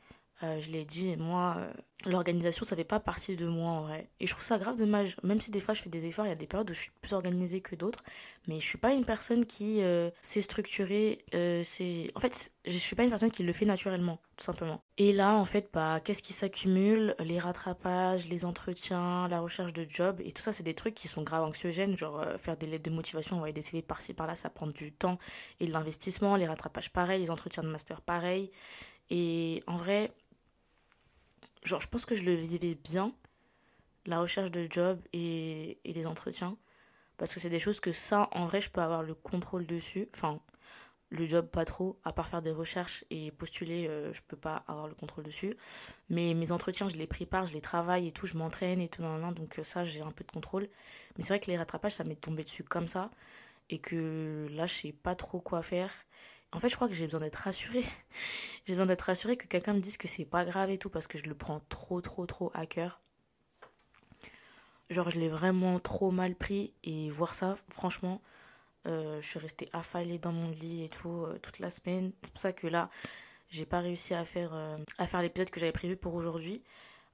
Euh, 0.43 0.59
je 0.59 0.69
l'ai 0.69 0.85
dit, 0.85 1.15
moi, 1.17 1.55
euh, 1.57 1.73
l'organisation, 2.05 2.63
ça 2.63 2.75
fait 2.75 2.83
pas 2.83 2.99
partie 2.99 3.35
de 3.35 3.47
moi 3.47 3.71
en 3.71 3.81
vrai. 3.81 4.07
Et 4.19 4.27
je 4.27 4.33
trouve 4.33 4.43
ça 4.43 4.59
grave 4.59 4.77
dommage. 4.77 5.17
Même 5.23 5.41
si 5.41 5.49
des 5.49 5.59
fois 5.59 5.73
je 5.73 5.81
fais 5.81 5.89
des 5.89 6.05
efforts, 6.05 6.25
il 6.27 6.29
y 6.29 6.31
a 6.31 6.35
des 6.35 6.45
périodes 6.45 6.69
où 6.69 6.73
je 6.73 6.81
suis 6.81 6.91
plus 7.01 7.13
organisée 7.13 7.61
que 7.61 7.75
d'autres. 7.75 8.03
Mais 8.47 8.59
je 8.59 8.67
suis 8.67 8.77
pas 8.77 8.93
une 8.93 9.03
personne 9.03 9.45
qui 9.45 9.81
euh, 9.81 10.11
sait 10.21 10.41
structurer. 10.41 11.25
c'est... 11.63 12.11
En 12.13 12.19
fait, 12.19 12.51
je 12.65 12.77
suis 12.77 12.95
pas 12.95 13.03
une 13.03 13.09
personne 13.09 13.31
qui 13.31 13.41
le 13.43 13.51
fait 13.51 13.65
naturellement, 13.65 14.19
tout 14.37 14.45
simplement. 14.45 14.83
Et 14.97 15.11
là, 15.11 15.33
en 15.33 15.43
fait, 15.43 15.69
bah, 15.73 15.99
qu'est-ce 16.01 16.21
qui 16.21 16.33
s'accumule? 16.33 17.15
Les 17.19 17.39
rattrapages, 17.39 18.27
les 18.27 18.45
entretiens, 18.45 19.27
la 19.27 19.39
recherche 19.39 19.73
de 19.73 19.85
job. 19.89 20.21
Et 20.23 20.31
tout 20.31 20.41
ça, 20.43 20.51
c'est 20.51 20.63
des 20.63 20.75
trucs 20.75 20.93
qui 20.93 21.07
sont 21.07 21.23
grave 21.23 21.43
anxiogènes. 21.43 21.97
Genre, 21.97 22.23
faire 22.37 22.57
des 22.57 22.67
lettres 22.67 22.89
de 22.89 22.95
motivation, 22.95 23.37
envoyer 23.37 23.53
des 23.53 23.63
CV 23.63 23.81
par-ci 23.81 24.13
par-là, 24.13 24.35
ça 24.35 24.51
prend 24.51 24.67
du 24.67 24.91
temps 24.91 25.17
et 25.59 25.65
de 25.65 25.71
l'investissement. 25.71 26.35
Les 26.35 26.45
rattrapages, 26.45 26.91
pareil. 26.91 27.19
Les 27.19 27.31
entretiens 27.31 27.63
de 27.63 27.69
master, 27.69 28.01
pareil. 28.01 28.51
Et 29.09 29.61
en 29.67 29.75
vrai, 29.75 30.11
genre, 31.67 31.81
je 31.81 31.87
pense 31.87 32.05
que 32.05 32.15
je 32.15 32.23
le 32.23 32.33
vivais 32.33 32.75
bien, 32.75 33.13
la 34.05 34.19
recherche 34.19 34.51
de 34.51 34.67
job 34.69 34.99
et, 35.13 35.77
les 35.85 36.07
entretiens. 36.07 36.57
Parce 37.17 37.33
que 37.33 37.39
c'est 37.39 37.49
des 37.49 37.59
choses 37.59 37.79
que 37.79 37.91
ça, 37.91 38.29
en 38.31 38.45
vrai, 38.45 38.61
je 38.61 38.69
peux 38.69 38.81
avoir 38.81 39.03
le 39.03 39.15
contrôle 39.15 39.65
dessus. 39.65 40.07
Enfin, 40.15 40.39
le 41.09 41.25
job, 41.25 41.47
pas 41.47 41.65
trop. 41.65 41.99
À 42.03 42.13
part 42.13 42.27
faire 42.27 42.41
des 42.41 42.51
recherches 42.51 43.05
et 43.09 43.31
postuler, 43.31 43.87
euh, 43.87 44.13
je 44.13 44.21
peux 44.27 44.37
pas 44.37 44.63
avoir 44.67 44.87
le 44.87 44.93
contrôle 44.93 45.23
dessus. 45.23 45.55
Mais 46.09 46.33
mes 46.33 46.51
entretiens, 46.51 46.89
je 46.89 46.95
les 46.95 47.07
prépare, 47.07 47.47
je 47.47 47.53
les 47.53 47.61
travaille 47.61 48.07
et 48.07 48.11
tout, 48.11 48.27
je 48.27 48.37
m'entraîne 48.37 48.79
et 48.79 48.89
tout. 48.89 49.01
donc, 49.01 49.59
euh, 49.59 49.63
ça, 49.63 49.83
j'ai 49.83 50.01
un 50.01 50.11
peu 50.11 50.23
de 50.23 50.31
contrôle. 50.31 50.69
Mais 51.17 51.23
c'est 51.23 51.29
vrai 51.29 51.39
que 51.39 51.47
les 51.47 51.57
rattrapages, 51.57 51.93
ça 51.93 52.03
m'est 52.03 52.15
tombé 52.15 52.43
dessus 52.43 52.63
comme 52.63 52.87
ça. 52.87 53.09
Et 53.69 53.79
que 53.79 54.47
là, 54.51 54.65
je 54.67 54.73
sais 54.73 54.93
pas 54.93 55.15
trop 55.15 55.41
quoi 55.41 55.61
faire. 55.61 55.91
En 56.53 56.59
fait, 56.59 56.69
je 56.69 56.75
crois 56.75 56.87
que 56.87 56.93
j'ai 56.93 57.05
besoin 57.05 57.19
d'être 57.19 57.35
rassurée. 57.35 57.83
j'ai 58.65 58.73
besoin 58.73 58.85
d'être 58.85 59.01
rassurée 59.01 59.37
que 59.37 59.47
quelqu'un 59.47 59.73
me 59.73 59.79
dise 59.79 59.97
que 59.97 60.07
c'est 60.07 60.25
pas 60.25 60.45
grave 60.45 60.69
et 60.69 60.77
tout 60.77 60.89
parce 60.89 61.07
que 61.07 61.17
je 61.17 61.25
le 61.25 61.35
prends 61.35 61.61
trop, 61.69 62.01
trop, 62.01 62.25
trop 62.25 62.51
à 62.53 62.65
cœur. 62.65 63.01
Genre, 64.89 65.09
je 65.09 65.19
l'ai 65.19 65.27
vraiment 65.29 65.79
trop 65.79 66.11
mal 66.11 66.35
pris 66.35 66.73
et 66.83 67.09
voir 67.09 67.35
ça, 67.35 67.55
franchement, 67.69 68.21
euh, 68.85 69.19
je 69.19 69.27
suis 69.27 69.39
restée 69.39 69.69
affalée 69.73 70.17
dans 70.17 70.31
mon 70.31 70.49
lit 70.51 70.85
et 70.85 70.89
tout 70.89 71.23
euh, 71.23 71.37
toute 71.39 71.59
la 71.59 71.69
semaine. 71.69 72.13
C'est 72.21 72.31
pour 72.31 72.41
ça 72.41 72.53
que 72.53 72.67
là, 72.67 72.89
j'ai 73.49 73.65
pas 73.65 73.81
réussi 73.81 74.13
à 74.13 74.23
faire, 74.23 74.51
euh, 74.53 74.77
à 74.97 75.05
faire 75.05 75.21
l'épisode 75.21 75.49
que 75.49 75.59
j'avais 75.59 75.73
prévu 75.73 75.97
pour 75.97 76.13
aujourd'hui. 76.13 76.63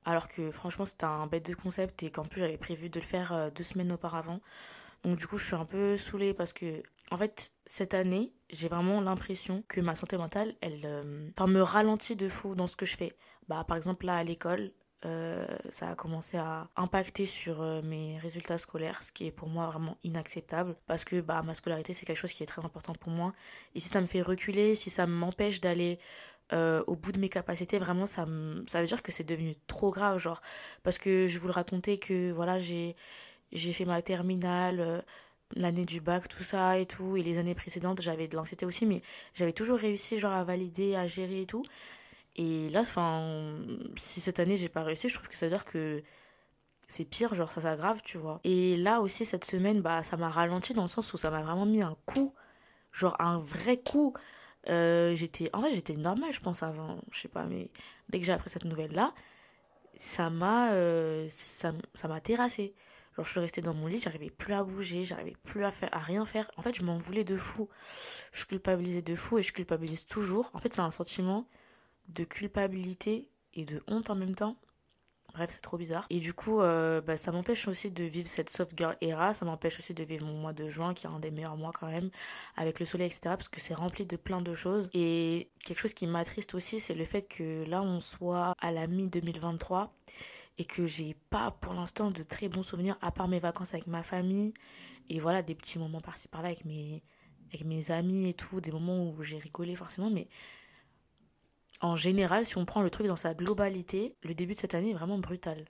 Alors 0.06 0.28
que 0.28 0.52
franchement, 0.52 0.86
c'était 0.86 1.06
un 1.06 1.26
bête 1.26 1.48
de 1.48 1.56
concept 1.56 2.04
et 2.04 2.12
qu'en 2.12 2.26
plus, 2.26 2.42
j'avais 2.42 2.58
prévu 2.58 2.90
de 2.90 3.00
le 3.00 3.06
faire 3.06 3.52
deux 3.52 3.64
semaines 3.64 3.92
auparavant. 3.94 4.42
Donc 5.04 5.18
du 5.18 5.28
coup, 5.28 5.38
je 5.38 5.46
suis 5.46 5.56
un 5.56 5.66
peu 5.66 5.98
saoulée 5.98 6.34
parce 6.34 6.54
que, 6.54 6.82
en 7.12 7.18
fait, 7.18 7.52
cette 7.66 7.94
année, 7.94 8.34
j'ai 8.50 8.70
vraiment 8.70 9.02
l'impression 9.02 9.64
que 9.68 9.82
ma 9.82 9.96
santé 9.96 10.18
mentale, 10.18 10.56
elle 10.62 10.82
euh, 10.86 11.48
me 11.48 11.62
ralentit 11.62 12.16
de 12.16 12.30
fou 12.30 12.56
dans 12.56 12.68
ce 12.68 12.76
que 12.76 12.86
je 12.86 12.96
fais. 12.96 13.12
Bah, 13.50 13.66
par 13.68 13.76
exemple, 13.76 14.06
là, 14.06 14.16
à 14.16 14.24
l'école, 14.24 14.72
euh, 15.06 15.46
ça 15.70 15.90
a 15.90 15.96
commencé 15.96 16.38
à 16.38 16.70
impacter 16.78 17.26
sur 17.26 17.62
euh, 17.62 17.82
mes 17.82 18.18
résultats 18.20 18.58
scolaires, 18.58 19.04
ce 19.04 19.12
qui 19.12 19.28
est 19.28 19.32
pour 19.32 19.50
moi 19.50 19.68
vraiment 19.68 19.98
inacceptable 20.04 20.78
parce 20.88 21.04
que 21.04 21.20
bah, 21.20 21.44
ma 21.44 21.54
scolarité 21.54 21.92
c'est 21.92 22.06
quelque 22.06 22.18
chose 22.18 22.32
qui 22.32 22.42
est 22.42 22.46
très 22.46 22.64
important 22.64 22.94
pour 22.94 23.12
moi. 23.12 23.34
Et 23.76 23.82
si 23.82 23.90
ça 23.90 24.00
me 24.00 24.08
fait 24.08 24.22
reculer, 24.22 24.76
si 24.76 24.90
ça 24.90 25.06
m'empêche 25.06 25.60
d'aller 25.60 26.00
au 26.86 26.96
bout 26.96 27.12
de 27.12 27.20
mes 27.20 27.30
capacités, 27.30 27.80
vraiment 27.80 28.06
ça, 28.06 28.28
ça 28.68 28.80
veut 28.80 28.86
dire 28.86 29.02
que 29.02 29.12
c'est 29.12 29.24
devenu 29.24 29.56
trop 29.66 29.90
grave, 29.90 30.20
genre 30.20 30.40
parce 30.84 31.00
que 31.00 31.26
je 31.28 31.40
vous 31.40 31.48
le 31.48 31.54
racontais 31.54 31.98
que 31.98 32.32
voilà 32.32 32.60
j'ai 32.60 32.96
j'ai 33.54 33.74
fait 33.74 33.86
ma 33.86 34.02
terminale, 34.02 34.80
euh, 34.80 35.02
l'année 35.56 35.86
du 35.86 36.02
bac, 36.02 36.28
tout 36.28 36.44
ça 36.44 36.80
et 36.80 36.86
tout. 36.86 37.18
Et 37.18 37.24
les 37.24 37.40
années 37.40 37.56
précédentes, 37.56 38.02
j'avais 38.02 38.28
de 38.28 38.36
l'anxiété 38.36 38.66
aussi, 38.66 38.86
mais 38.86 39.02
j'avais 39.34 39.54
toujours 39.54 39.78
réussi 39.78 40.20
genre 40.20 40.34
à 40.34 40.44
valider, 40.44 40.96
à 40.96 41.08
gérer 41.08 41.42
et 41.42 41.46
tout. 41.46 41.64
Et 42.36 42.70
là, 42.70 42.82
enfin, 42.82 43.60
si 43.96 44.20
cette 44.22 44.40
année 44.40 44.56
j'ai 44.56 44.70
pas 44.70 44.84
réussi, 44.84 45.10
je 45.10 45.16
trouve 45.16 45.30
que 45.30 45.38
ça 45.38 45.46
veut 45.46 45.52
dire 45.52 45.66
que 45.66 46.04
c'est 46.88 47.06
pire, 47.06 47.34
genre 47.36 47.50
ça 47.50 47.62
s'aggrave, 47.62 48.02
tu 48.04 48.18
vois. 48.18 48.40
Et 48.44 48.76
là 48.78 49.02
aussi, 49.02 49.26
cette 49.26 49.46
semaine, 49.46 49.82
bah, 49.82 50.04
ça 50.04 50.18
m'a 50.18 50.30
ralenti 50.30 50.74
dans 50.74 50.84
le 50.84 50.88
sens 50.88 51.14
où 51.14 51.18
ça 51.18 51.30
m'a 51.32 51.42
vraiment 51.42 51.66
mis 51.66 51.82
un 51.82 51.96
coup, 52.06 52.34
genre 52.92 53.16
un 53.20 53.40
vrai 53.40 53.78
coup. 53.78 54.14
Euh, 54.70 55.16
j'étais, 55.16 55.50
en 55.54 55.62
vrai, 55.62 55.72
j'étais 55.72 55.96
normale, 55.96 56.32
je 56.34 56.40
pense, 56.40 56.64
avant, 56.64 56.98
je 57.12 57.20
sais 57.20 57.28
pas, 57.28 57.46
mais 57.46 57.70
dès 58.10 58.20
que 58.20 58.26
j'ai 58.26 58.34
appris 58.34 58.50
cette 58.50 58.66
nouvelle-là, 58.66 59.14
ça 59.96 60.30
m'a, 60.30 60.74
euh, 60.74 61.28
ça, 61.30 61.74
ça 61.94 62.08
m'a 62.08 62.22
terrassé. 62.22 62.74
Genre, 63.16 63.26
je 63.26 63.32
suis 63.32 63.40
restée 63.40 63.62
dans 63.62 63.74
mon 63.74 63.88
lit, 63.88 64.00
j'arrivais 64.00 64.30
plus 64.30 64.54
à 64.54 64.64
bouger, 64.64 65.04
j'arrivais 65.04 65.36
plus 65.44 65.64
à 65.64 65.72
faire, 65.72 65.90
à 65.92 66.00
rien 66.00 66.26
faire. 66.26 66.50
En 66.58 66.62
fait, 66.62 66.76
je 66.76 66.84
m'en 66.84 66.98
voulais 66.98 67.24
de 67.24 67.38
fou. 67.38 67.70
Je 68.32 68.46
culpabilisais 68.46 69.02
de 69.02 69.16
fou 69.16 69.38
et 69.38 69.44
je 69.44 69.54
culpabilise 69.54 70.06
toujours. 70.06 70.50
En 70.54 70.60
fait, 70.60 70.74
c'est 70.74 70.82
un 70.82 70.92
sentiment 70.92 71.48
de 72.10 72.24
culpabilité 72.24 73.30
et 73.54 73.66
de 73.66 73.84
honte 73.88 74.10
en 74.10 74.16
même 74.16 74.36
temps. 74.36 74.58
Bref, 75.34 75.50
c'est 75.52 75.62
trop 75.62 75.78
bizarre. 75.78 76.06
Et 76.12 76.20
du 76.20 76.34
coup, 76.34 76.62
euh, 76.62 77.02
bah, 77.02 77.18
ça 77.18 77.32
m'empêche 77.32 77.68
aussi 77.68 77.90
de 77.90 78.04
vivre 78.04 78.28
cette 78.28 78.52
soft 78.52 78.78
girl 78.78 78.96
era. 79.02 79.34
Ça 79.34 79.46
m'empêche 79.46 79.80
aussi 79.80 79.96
de 79.96 80.04
vivre 80.04 80.28
mon 80.28 80.38
mois 80.38 80.54
de 80.54 80.70
juin, 80.70 80.94
qui 80.94 81.08
est 81.08 81.10
un 81.10 81.20
des 81.20 81.32
meilleurs 81.32 81.58
mois 81.58 81.72
quand 81.72 81.88
même, 81.88 82.12
avec 82.56 82.80
le 82.80 82.86
soleil, 82.86 83.08
etc. 83.08 83.22
Parce 83.24 83.50
que 83.50 83.60
c'est 83.60 83.74
rempli 83.74 84.06
de 84.06 84.16
plein 84.16 84.42
de 84.42 84.54
choses. 84.54 84.90
Et 84.94 85.50
quelque 85.66 85.80
chose 85.80 85.96
qui 85.96 86.06
m'attriste 86.06 86.54
aussi, 86.54 86.80
c'est 86.80 86.94
le 86.94 87.04
fait 87.04 87.28
que 87.28 87.68
là, 87.68 87.82
on 87.82 88.00
soit 88.00 88.54
à 88.60 88.72
la 88.72 88.86
mi-2023 88.86 89.90
et 90.58 90.66
que 90.66 90.86
j'ai 90.86 91.16
pas 91.30 91.52
pour 91.52 91.74
l'instant 91.74 92.12
de 92.12 92.24
très 92.24 92.48
bons 92.48 92.64
souvenirs, 92.64 92.98
à 93.02 93.12
part 93.12 93.28
mes 93.28 93.40
vacances 93.40 93.74
avec 93.74 93.88
ma 93.88 94.04
famille. 94.04 94.54
Et 95.10 95.20
voilà, 95.20 95.42
des 95.42 95.56
petits 95.56 95.80
moments 95.80 96.02
par-ci 96.02 96.28
par-là 96.28 96.50
avec 96.50 96.66
mes, 96.66 97.04
avec 97.50 97.66
mes 97.66 97.92
amis 97.92 98.30
et 98.30 98.34
tout, 98.34 98.62
des 98.62 98.72
moments 98.72 99.10
où 99.10 99.24
j'ai 99.24 99.38
rigolé 99.38 99.76
forcément, 99.76 100.10
mais 100.10 100.28
en 101.82 101.96
général, 101.96 102.46
si 102.46 102.58
on 102.58 102.66
prend 102.66 102.82
le 102.82 102.90
truc 102.90 103.08
dans 103.08 103.18
sa 103.18 103.34
globalité, 103.34 104.16
le 104.24 104.34
début 104.34 104.54
de 104.54 104.60
cette 104.60 104.74
année 104.74 104.92
est 104.92 104.96
vraiment 104.96 105.20
brutal. 105.20 105.66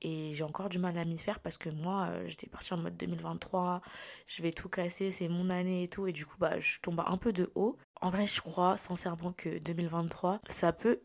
Et 0.00 0.32
j'ai 0.32 0.44
encore 0.44 0.68
du 0.68 0.78
mal 0.78 0.96
à 0.96 1.04
m'y 1.04 1.18
faire 1.18 1.40
parce 1.40 1.58
que 1.58 1.68
moi, 1.68 2.08
euh, 2.10 2.24
j'étais 2.26 2.46
partie 2.46 2.72
en 2.72 2.78
mode 2.78 2.96
2023, 2.96 3.82
je 4.26 4.42
vais 4.42 4.52
tout 4.52 4.68
casser, 4.68 5.10
c'est 5.10 5.28
mon 5.28 5.50
année 5.50 5.82
et 5.82 5.88
tout. 5.88 6.06
Et 6.06 6.12
du 6.12 6.24
coup, 6.24 6.36
bah, 6.38 6.58
je 6.60 6.78
tombe 6.80 7.02
un 7.04 7.16
peu 7.18 7.32
de 7.32 7.50
haut. 7.56 7.76
En 8.00 8.08
vrai, 8.08 8.26
je 8.26 8.40
crois 8.40 8.76
sincèrement 8.76 9.32
que 9.32 9.58
2023, 9.58 10.38
ça 10.46 10.72
peut 10.72 11.02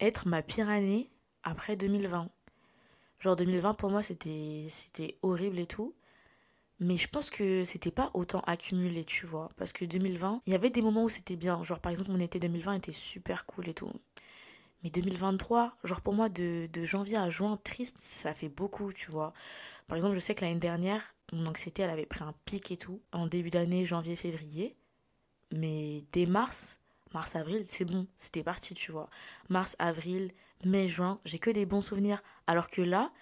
être 0.00 0.28
ma 0.28 0.42
pire 0.42 0.68
année 0.68 1.10
après 1.44 1.76
2020. 1.76 2.28
Genre 3.20 3.36
2020 3.36 3.74
pour 3.74 3.90
moi, 3.90 4.02
c'était 4.02 4.66
c'était 4.68 5.18
horrible 5.22 5.58
et 5.60 5.66
tout. 5.66 5.94
Mais 6.80 6.96
je 6.96 7.08
pense 7.08 7.30
que 7.30 7.62
c'était 7.64 7.90
pas 7.90 8.10
autant 8.14 8.40
accumulé, 8.40 9.04
tu 9.04 9.26
vois. 9.26 9.50
Parce 9.56 9.72
que 9.72 9.84
2020, 9.84 10.42
il 10.46 10.52
y 10.52 10.56
avait 10.56 10.70
des 10.70 10.82
moments 10.82 11.04
où 11.04 11.08
c'était 11.10 11.36
bien. 11.36 11.62
Genre, 11.62 11.78
par 11.80 11.90
exemple, 11.90 12.10
mon 12.10 12.20
été 12.20 12.38
2020 12.40 12.74
était 12.74 12.92
super 12.92 13.44
cool 13.46 13.68
et 13.68 13.74
tout. 13.74 13.92
Mais 14.82 14.90
2023, 14.90 15.74
genre 15.84 16.00
pour 16.00 16.14
moi, 16.14 16.28
de, 16.30 16.68
de 16.72 16.84
janvier 16.84 17.18
à 17.18 17.28
juin, 17.28 17.58
triste, 17.64 17.98
ça 17.98 18.32
fait 18.34 18.48
beaucoup, 18.48 18.92
tu 18.92 19.10
vois. 19.10 19.34
Par 19.88 19.96
exemple, 19.96 20.14
je 20.14 20.20
sais 20.20 20.34
que 20.34 20.44
l'année 20.44 20.58
dernière, 20.60 21.02
mon 21.32 21.46
anxiété, 21.46 21.82
elle 21.82 21.90
avait 21.90 22.06
pris 22.06 22.24
un 22.24 22.34
pic 22.46 22.70
et 22.72 22.78
tout. 22.78 23.02
En 23.12 23.26
début 23.26 23.50
d'année, 23.50 23.84
janvier, 23.84 24.16
février. 24.16 24.76
Mais 25.52 26.04
dès 26.12 26.26
mars, 26.26 26.78
mars-avril, 27.14 27.64
c'est 27.66 27.84
bon, 27.84 28.06
c'était 28.16 28.42
parti, 28.44 28.74
tu 28.74 28.92
vois. 28.92 29.10
Mars, 29.48 29.76
avril, 29.78 30.32
mai, 30.64 30.86
juin, 30.86 31.20
j'ai 31.24 31.38
que 31.38 31.50
des 31.50 31.66
bons 31.66 31.80
souvenirs. 31.80 32.22
Alors 32.46 32.68
que 32.68 32.82
là, 32.82 33.12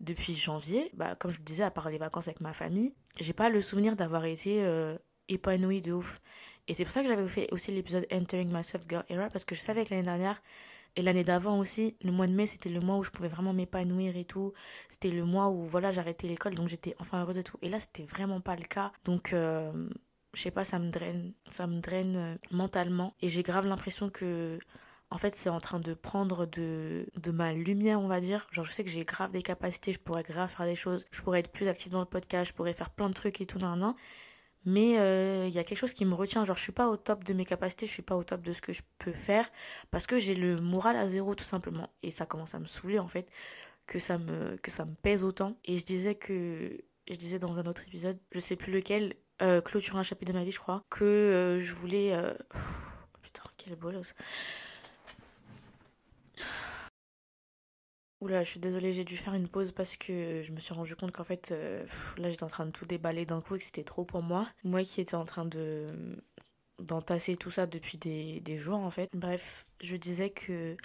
depuis 0.00 0.34
janvier, 0.34 0.90
bah, 0.94 1.14
comme 1.16 1.30
je 1.30 1.38
le 1.38 1.44
disais, 1.44 1.64
à 1.64 1.70
part 1.70 1.90
les 1.90 1.98
vacances 1.98 2.28
avec 2.28 2.40
ma 2.40 2.52
famille, 2.52 2.94
j'ai 3.20 3.32
pas 3.32 3.48
le 3.48 3.60
souvenir 3.60 3.96
d'avoir 3.96 4.24
été 4.24 4.62
euh, 4.64 4.96
épanouie 5.28 5.80
de 5.80 5.92
ouf. 5.92 6.20
Et 6.68 6.74
c'est 6.74 6.84
pour 6.84 6.92
ça 6.92 7.02
que 7.02 7.08
j'avais 7.08 7.26
fait 7.28 7.48
aussi 7.52 7.72
l'épisode 7.72 8.06
Entering 8.12 8.52
My 8.52 8.62
Soft 8.62 8.88
Girl 8.88 9.04
Era, 9.08 9.28
parce 9.28 9.44
que 9.44 9.54
je 9.54 9.60
savais 9.60 9.84
que 9.84 9.90
l'année 9.90 10.04
dernière 10.04 10.40
et 10.96 11.02
l'année 11.02 11.24
d'avant 11.24 11.58
aussi, 11.58 11.96
le 12.02 12.12
mois 12.12 12.26
de 12.26 12.32
mai, 12.32 12.46
c'était 12.46 12.68
le 12.68 12.80
mois 12.80 12.96
où 12.96 13.04
je 13.04 13.10
pouvais 13.10 13.28
vraiment 13.28 13.52
m'épanouir 13.52 14.16
et 14.16 14.24
tout. 14.24 14.52
C'était 14.88 15.10
le 15.10 15.24
mois 15.24 15.48
où 15.48 15.62
voilà, 15.64 15.90
j'arrêtais 15.90 16.26
l'école, 16.26 16.54
donc 16.54 16.68
j'étais 16.68 16.94
enfin 16.98 17.22
heureuse 17.22 17.38
et 17.38 17.44
tout. 17.44 17.58
Et 17.62 17.68
là, 17.68 17.78
c'était 17.78 18.04
vraiment 18.04 18.40
pas 18.40 18.56
le 18.56 18.64
cas. 18.64 18.92
Donc, 19.04 19.32
euh, 19.32 19.88
je 20.34 20.42
sais 20.42 20.50
pas, 20.50 20.64
ça 20.64 20.78
me 20.78 20.90
draine, 20.90 21.32
ça 21.50 21.66
me 21.66 21.80
draine 21.80 22.16
euh, 22.16 22.34
mentalement. 22.50 23.14
Et 23.22 23.28
j'ai 23.28 23.42
grave 23.42 23.66
l'impression 23.66 24.10
que 24.10 24.58
en 25.10 25.18
fait, 25.18 25.34
c'est 25.34 25.48
en 25.48 25.60
train 25.60 25.80
de 25.80 25.94
prendre 25.94 26.46
de, 26.46 27.06
ma 27.32 27.52
lumière, 27.52 28.00
on 28.00 28.08
va 28.08 28.20
dire. 28.20 28.46
Genre, 28.50 28.64
je 28.64 28.72
sais 28.72 28.84
que 28.84 28.90
j'ai 28.90 29.04
grave 29.04 29.30
des 29.30 29.42
capacités, 29.42 29.92
je 29.92 29.98
pourrais 29.98 30.22
grave 30.22 30.50
faire 30.50 30.66
des 30.66 30.74
choses, 30.74 31.06
je 31.10 31.22
pourrais 31.22 31.40
être 31.40 31.50
plus 31.50 31.68
active 31.68 31.92
dans 31.92 32.00
le 32.00 32.06
podcast, 32.06 32.50
je 32.50 32.54
pourrais 32.54 32.74
faire 32.74 32.90
plein 32.90 33.08
de 33.08 33.14
trucs 33.14 33.40
et 33.40 33.46
tout, 33.46 33.58
nan, 33.58 33.78
nan. 33.78 33.94
Mais 34.64 34.90
il 34.92 34.98
euh, 34.98 35.48
y 35.48 35.58
a 35.58 35.64
quelque 35.64 35.78
chose 35.78 35.92
qui 35.92 36.04
me 36.04 36.14
retient. 36.14 36.44
Genre, 36.44 36.56
je 36.56 36.62
suis 36.62 36.72
pas 36.72 36.88
au 36.88 36.96
top 36.96 37.24
de 37.24 37.32
mes 37.32 37.46
capacités, 37.46 37.86
je 37.86 37.92
suis 37.92 38.02
pas 38.02 38.16
au 38.16 38.24
top 38.24 38.42
de 38.42 38.52
ce 38.52 38.60
que 38.60 38.72
je 38.72 38.82
peux 38.98 39.12
faire 39.12 39.48
parce 39.90 40.06
que 40.06 40.18
j'ai 40.18 40.34
le 40.34 40.60
moral 40.60 40.96
à 40.96 41.08
zéro, 41.08 41.34
tout 41.34 41.44
simplement. 41.44 41.88
Et 42.02 42.10
ça 42.10 42.26
commence 42.26 42.54
à 42.54 42.58
me 42.58 42.66
saouler, 42.66 42.98
en 42.98 43.08
fait, 43.08 43.30
que 43.86 43.98
ça 43.98 44.18
me, 44.18 44.56
que 44.58 44.70
ça 44.70 44.84
me 44.84 44.94
pèse 44.94 45.24
autant. 45.24 45.56
Et 45.64 45.78
je 45.78 45.84
disais 45.84 46.16
que, 46.16 46.78
je 47.08 47.16
disais 47.16 47.38
dans 47.38 47.58
un 47.58 47.64
autre 47.64 47.82
épisode, 47.86 48.18
je 48.32 48.40
sais 48.40 48.56
plus 48.56 48.72
lequel, 48.72 49.14
euh, 49.40 49.60
clôturant 49.60 50.00
un 50.00 50.02
chapitre 50.02 50.32
de 50.32 50.38
ma 50.38 50.44
vie, 50.44 50.50
je 50.50 50.60
crois, 50.60 50.84
que 50.90 51.04
euh, 51.04 51.58
je 51.58 51.72
voulais. 51.74 52.12
Euh, 52.12 52.34
putain, 53.22 53.44
quelle 53.56 53.76
bolos. 53.76 54.14
Oula, 58.20 58.42
je 58.42 58.50
suis 58.50 58.60
désolée, 58.60 58.92
j'ai 58.92 59.04
dû 59.04 59.16
faire 59.16 59.34
une 59.34 59.46
pause 59.46 59.70
parce 59.70 59.96
que 59.96 60.42
je 60.42 60.50
me 60.52 60.58
suis 60.58 60.74
rendu 60.74 60.96
compte 60.96 61.12
qu'en 61.12 61.22
fait, 61.22 61.52
euh, 61.52 61.86
là 62.16 62.28
j'étais 62.28 62.42
en 62.42 62.48
train 62.48 62.66
de 62.66 62.72
tout 62.72 62.84
déballer 62.84 63.24
d'un 63.26 63.40
coup 63.40 63.54
et 63.54 63.58
que 63.58 63.64
c'était 63.64 63.84
trop 63.84 64.04
pour 64.04 64.22
moi. 64.22 64.48
Moi 64.64 64.82
qui 64.82 65.00
étais 65.00 65.14
en 65.14 65.24
train 65.24 65.44
de 65.44 66.16
d'entasser 66.80 67.36
tout 67.36 67.50
ça 67.50 67.66
depuis 67.66 67.98
des, 67.98 68.40
des 68.40 68.58
jours 68.58 68.78
en 68.78 68.90
fait. 68.90 69.08
Bref, 69.14 69.66
je 69.80 69.96
disais 69.96 70.30
que 70.30 70.76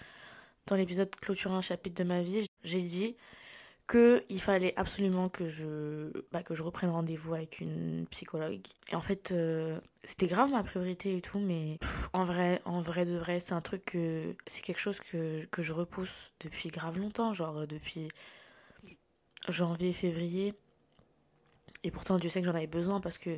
dans 0.68 0.76
l'épisode 0.76 1.16
clôturant 1.16 1.58
un 1.58 1.62
chapitre 1.62 2.04
de 2.04 2.08
ma 2.08 2.22
vie, 2.22 2.46
j'ai 2.64 2.82
dit 2.82 3.16
que 3.88 4.22
il 4.30 4.40
fallait 4.40 4.74
absolument 4.78 5.30
que 5.30 5.46
je 5.46 6.12
bah, 6.32 6.42
que 6.44 6.56
je 6.56 6.64
reprenne 6.64 6.90
rendez-vous 6.90 7.34
avec 7.34 7.60
une 7.60 8.06
psychologue. 8.10 8.62
Et 8.92 8.96
en 8.96 9.02
fait 9.02 9.32
euh, 9.32 9.80
c'était 10.04 10.28
grave 10.28 10.50
ma 10.50 10.64
priorité 10.64 11.16
et 11.18 11.22
tout 11.22 11.40
mais 11.40 11.80
en 12.14 12.24
vrai 12.24 12.62
en 12.66 12.80
vrai 12.82 13.06
de 13.06 13.18
vrai 13.18 13.40
c'est 13.40 13.54
un 13.54 13.62
truc 13.62 13.86
que 13.86 14.36
c'est 14.48 14.62
quelque 14.62 14.80
chose 14.80 15.00
que, 15.00 15.46
que 15.46 15.62
je 15.62 15.74
repousse 15.74 16.32
depuis 16.40 16.70
grave 16.70 16.98
longtemps 16.98 17.34
genre 17.34 17.68
depuis 17.68 18.08
janvier 19.50 19.92
février. 19.94 20.54
Et 21.84 21.92
pourtant 21.92 22.18
Dieu 22.18 22.30
sait 22.30 22.40
que 22.40 22.48
j'en 22.48 22.56
avais 22.56 22.68
besoin 22.68 23.02
parce 23.02 23.18
que 23.18 23.38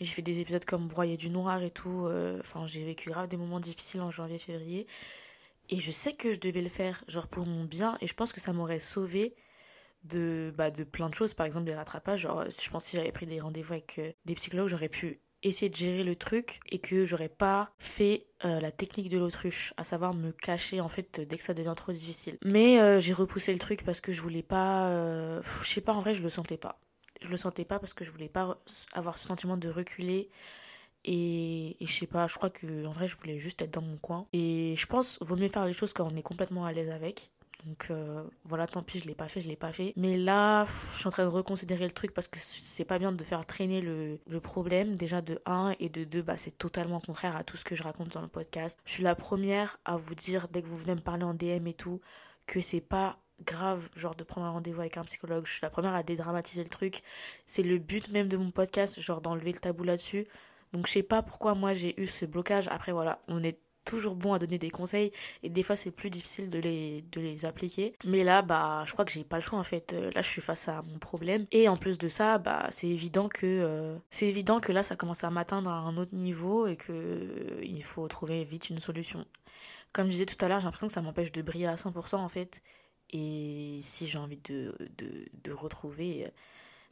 j'ai 0.00 0.14
fait 0.14 0.22
des 0.22 0.38
épisodes 0.40 0.64
comme 0.64 0.86
broyer 0.86 1.16
du 1.16 1.30
noir 1.30 1.62
et 1.62 1.70
tout 1.70 2.06
euh, 2.06 2.38
enfin 2.40 2.64
j'ai 2.66 2.84
vécu 2.84 3.10
grave 3.10 3.26
des 3.26 3.36
moments 3.36 3.60
difficiles 3.60 4.00
en 4.02 4.10
janvier 4.10 4.38
février. 4.38 4.86
Et 5.68 5.80
je 5.80 5.90
sais 5.90 6.12
que 6.14 6.32
je 6.32 6.38
devais 6.38 6.62
le 6.62 6.68
faire 6.68 7.00
genre 7.08 7.26
pour 7.26 7.46
mon 7.46 7.64
bien 7.64 7.98
et 8.00 8.06
je 8.06 8.14
pense 8.14 8.32
que 8.32 8.40
ça 8.40 8.52
m'aurait 8.52 8.78
sauvé 8.78 9.34
de, 10.04 10.52
bah, 10.56 10.70
de 10.70 10.84
plein 10.84 11.08
de 11.08 11.14
choses, 11.14 11.34
par 11.34 11.46
exemple 11.46 11.66
des 11.66 11.74
rattrapages. 11.74 12.20
Genre, 12.20 12.44
je 12.44 12.70
pense 12.70 12.84
que 12.84 12.90
si 12.90 12.96
j'avais 12.96 13.12
pris 13.12 13.26
des 13.26 13.40
rendez-vous 13.40 13.72
avec 13.72 13.98
euh, 13.98 14.12
des 14.24 14.34
psychologues, 14.34 14.68
j'aurais 14.68 14.88
pu 14.88 15.20
essayer 15.42 15.70
de 15.70 15.76
gérer 15.76 16.04
le 16.04 16.16
truc 16.16 16.60
et 16.70 16.78
que 16.78 17.04
j'aurais 17.04 17.30
pas 17.30 17.72
fait 17.78 18.26
euh, 18.44 18.60
la 18.60 18.70
technique 18.70 19.08
de 19.08 19.18
l'autruche, 19.18 19.72
à 19.78 19.84
savoir 19.84 20.12
me 20.12 20.32
cacher 20.32 20.80
en 20.82 20.88
fait 20.88 21.20
dès 21.20 21.38
que 21.38 21.42
ça 21.42 21.54
devient 21.54 21.72
trop 21.76 21.92
difficile. 21.92 22.36
Mais 22.44 22.78
euh, 22.78 23.00
j'ai 23.00 23.14
repoussé 23.14 23.52
le 23.52 23.58
truc 23.58 23.84
parce 23.84 24.02
que 24.02 24.12
je 24.12 24.20
voulais 24.20 24.42
pas, 24.42 25.40
je 25.42 25.66
sais 25.66 25.80
pas 25.80 25.94
en 25.94 26.00
vrai 26.00 26.12
je 26.12 26.22
le 26.22 26.28
sentais 26.28 26.58
pas. 26.58 26.78
Je 27.22 27.28
le 27.28 27.38
sentais 27.38 27.64
pas 27.64 27.78
parce 27.78 27.94
que 27.94 28.04
je 28.04 28.10
voulais 28.10 28.28
pas 28.28 28.58
avoir 28.92 29.16
ce 29.16 29.26
sentiment 29.26 29.56
de 29.56 29.70
reculer 29.70 30.28
et, 31.04 31.82
et 31.82 31.86
je 31.86 31.92
sais 31.92 32.06
pas, 32.06 32.26
je 32.26 32.34
crois 32.34 32.50
que 32.50 32.86
en 32.86 32.92
vrai 32.92 33.06
je 33.06 33.16
voulais 33.16 33.38
juste 33.38 33.62
être 33.62 33.72
dans 33.72 33.82
mon 33.82 33.96
coin 33.96 34.26
et 34.34 34.74
je 34.76 34.86
pense 34.86 35.18
vaut 35.22 35.36
mieux 35.36 35.48
faire 35.48 35.64
les 35.64 35.72
choses 35.72 35.94
quand 35.94 36.06
on 36.06 36.16
est 36.16 36.22
complètement 36.22 36.66
à 36.66 36.72
l'aise 36.72 36.90
avec 36.90 37.30
donc 37.64 37.88
euh, 37.90 38.24
voilà, 38.44 38.66
tant 38.66 38.82
pis, 38.82 38.98
je 38.98 39.06
l'ai 39.06 39.14
pas 39.14 39.28
fait, 39.28 39.40
je 39.40 39.48
l'ai 39.48 39.56
pas 39.56 39.72
fait. 39.72 39.92
Mais 39.96 40.16
là, 40.16 40.64
je 40.92 40.98
suis 40.98 41.06
en 41.06 41.10
train 41.10 41.24
de 41.24 41.28
reconsidérer 41.28 41.84
le 41.84 41.92
truc 41.92 42.12
parce 42.12 42.28
que 42.28 42.38
c'est 42.38 42.84
pas 42.84 42.98
bien 42.98 43.12
de 43.12 43.24
faire 43.24 43.44
traîner 43.44 43.80
le, 43.80 44.18
le 44.26 44.40
problème. 44.40 44.96
Déjà 44.96 45.20
de 45.20 45.40
1 45.46 45.74
et 45.78 45.88
de 45.88 46.04
2, 46.04 46.22
bah, 46.22 46.36
c'est 46.36 46.56
totalement 46.56 47.00
contraire 47.00 47.36
à 47.36 47.44
tout 47.44 47.56
ce 47.56 47.64
que 47.64 47.74
je 47.74 47.82
raconte 47.82 48.08
dans 48.12 48.22
le 48.22 48.28
podcast. 48.28 48.78
Je 48.84 48.92
suis 48.92 49.02
la 49.02 49.14
première 49.14 49.78
à 49.84 49.96
vous 49.96 50.14
dire, 50.14 50.48
dès 50.48 50.62
que 50.62 50.68
vous 50.68 50.78
venez 50.78 50.94
me 50.94 51.00
parler 51.00 51.24
en 51.24 51.34
DM 51.34 51.66
et 51.66 51.74
tout, 51.74 52.00
que 52.46 52.60
c'est 52.60 52.80
pas 52.80 53.18
grave 53.44 53.88
genre 53.96 54.14
de 54.14 54.24
prendre 54.24 54.46
un 54.46 54.50
rendez-vous 54.50 54.80
avec 54.80 54.98
un 54.98 55.04
psychologue 55.04 55.46
je 55.46 55.52
suis 55.52 55.60
la 55.62 55.70
première 55.70 55.94
à 55.94 56.02
dédramatiser 56.02 56.62
le 56.62 56.68
truc 56.68 57.00
c'est 57.46 57.62
le 57.62 57.78
but 57.78 58.10
même 58.10 58.28
de 58.28 58.36
mon 58.36 58.50
podcast 58.50 59.00
genre 59.00 59.22
d'enlever 59.22 59.52
le 59.52 59.58
tabou 59.58 59.82
là-dessus 59.82 60.26
donc 60.74 60.86
je 60.86 60.92
sais 60.92 61.02
pas 61.02 61.22
pourquoi 61.22 61.54
moi 61.54 61.72
j'ai 61.72 61.98
eu 61.98 62.06
ce 62.06 62.26
blocage 62.26 62.68
après 62.68 62.92
voilà 62.92 63.22
on 63.28 63.42
est 63.42 63.58
toujours 63.84 64.14
bon 64.14 64.32
à 64.32 64.38
donner 64.38 64.58
des 64.58 64.70
conseils 64.70 65.12
et 65.42 65.50
des 65.50 65.62
fois 65.62 65.76
c'est 65.76 65.90
plus 65.90 66.10
difficile 66.10 66.50
de 66.50 66.58
les, 66.58 67.02
de 67.12 67.20
les 67.20 67.44
appliquer. 67.44 67.94
Mais 68.04 68.24
là, 68.24 68.42
bah, 68.42 68.84
je 68.86 68.92
crois 68.92 69.04
que 69.04 69.10
j'ai 69.10 69.24
pas 69.24 69.36
le 69.36 69.42
choix 69.42 69.58
en 69.58 69.64
fait. 69.64 69.92
Euh, 69.92 70.10
là, 70.14 70.22
je 70.22 70.28
suis 70.28 70.42
face 70.42 70.68
à 70.68 70.82
mon 70.82 70.98
problème 70.98 71.46
et 71.52 71.68
en 71.68 71.76
plus 71.76 71.98
de 71.98 72.08
ça, 72.08 72.38
bah, 72.38 72.66
c'est 72.70 72.88
évident 72.88 73.28
que 73.28 73.46
euh, 73.46 73.96
c'est 74.10 74.26
évident 74.26 74.60
que 74.60 74.72
là, 74.72 74.82
ça 74.82 74.96
commence 74.96 75.24
à 75.24 75.30
m'atteindre 75.30 75.70
à 75.70 75.78
un 75.78 75.96
autre 75.96 76.14
niveau 76.14 76.66
et 76.66 76.76
que 76.76 76.92
euh, 76.92 77.60
il 77.62 77.82
faut 77.82 78.06
trouver 78.08 78.44
vite 78.44 78.70
une 78.70 78.78
solution. 78.78 79.26
Comme 79.92 80.06
je 80.06 80.12
disais 80.12 80.26
tout 80.26 80.42
à 80.44 80.48
l'heure, 80.48 80.60
j'ai 80.60 80.66
l'impression 80.66 80.86
que 80.86 80.92
ça 80.92 81.02
m'empêche 81.02 81.32
de 81.32 81.42
briller 81.42 81.66
à 81.66 81.74
100% 81.74 82.16
en 82.16 82.28
fait. 82.28 82.62
Et 83.12 83.80
si 83.82 84.06
j'ai 84.06 84.18
envie 84.18 84.38
de, 84.38 84.72
de, 84.98 85.26
de 85.42 85.52
retrouver 85.52 86.30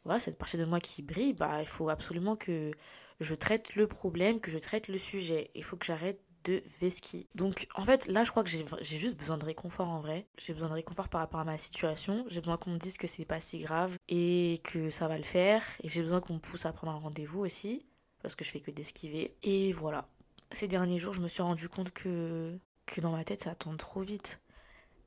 voilà, 0.05 0.19
cette 0.19 0.39
partie 0.39 0.57
de 0.57 0.65
moi 0.65 0.81
qui 0.81 1.03
brille, 1.03 1.33
bah, 1.33 1.61
il 1.61 1.67
faut 1.67 1.89
absolument 1.89 2.35
que 2.35 2.73
je 3.21 3.35
traite 3.35 3.75
le 3.77 3.87
problème, 3.87 4.41
que 4.41 4.51
je 4.51 4.59
traite 4.59 4.89
le 4.89 4.99
sujet. 4.99 5.51
Il 5.55 5.65
faut 5.65 5.77
que 5.77 5.87
j'arrête 5.87 6.21
de 6.45 6.63
Veski. 6.81 7.29
Donc 7.35 7.67
en 7.75 7.85
fait 7.85 8.07
là 8.07 8.25
je 8.25 8.31
crois 8.31 8.45
que 8.45 8.51
j'ai 8.51 8.99
juste 8.99 9.17
besoin 9.17 9.39
de 9.39 9.45
réconfort 9.45 9.89
en 9.89 10.01
vrai. 10.01 10.27
J'ai 10.39 10.53
besoin 10.53 10.69
de 10.69 10.75
réconfort 10.75 11.09
par 11.09 11.21
rapport 11.21 11.41
à 11.41 11.45
ma 11.45 11.59
situation. 11.59 12.25
J'ai 12.29 12.41
besoin 12.41 12.57
qu'on 12.57 12.71
me 12.71 12.79
dise 12.79 12.97
que 12.97 13.07
c'est 13.07 13.25
pas 13.25 13.41
si 13.41 13.59
grave 13.59 13.97
et 14.09 14.61
que 14.65 14.91
ça 14.91 15.09
va 15.09 15.17
le 15.17 15.25
faire. 15.25 15.63
Et 15.83 15.89
j'ai 15.89 16.03
besoin 16.03 16.21
qu'on 16.21 16.35
me 16.35 16.39
pousse 16.39 16.67
à 16.67 16.73
prendre 16.73 16.93
un 16.93 16.99
rendez-vous 16.99 17.41
aussi. 17.41 17.87
Parce 18.23 18.35
que 18.35 18.45
je 18.45 18.51
fais 18.51 18.61
que 18.61 18.71
d'esquiver. 18.71 19.37
Et 19.43 19.73
voilà. 19.73 20.09
Ces 20.53 20.69
derniers 20.69 20.99
jours 20.99 21.13
je 21.13 21.21
me 21.21 21.29
suis 21.29 21.43
rendu 21.43 21.69
compte 21.69 21.91
que, 21.93 22.59
que 22.87 23.01
dans 23.01 23.13
ma 23.13 23.25
tête 23.25 23.43
ça 23.43 23.55
tourne 23.55 23.77
trop 23.77 24.01
vite. 24.01 24.41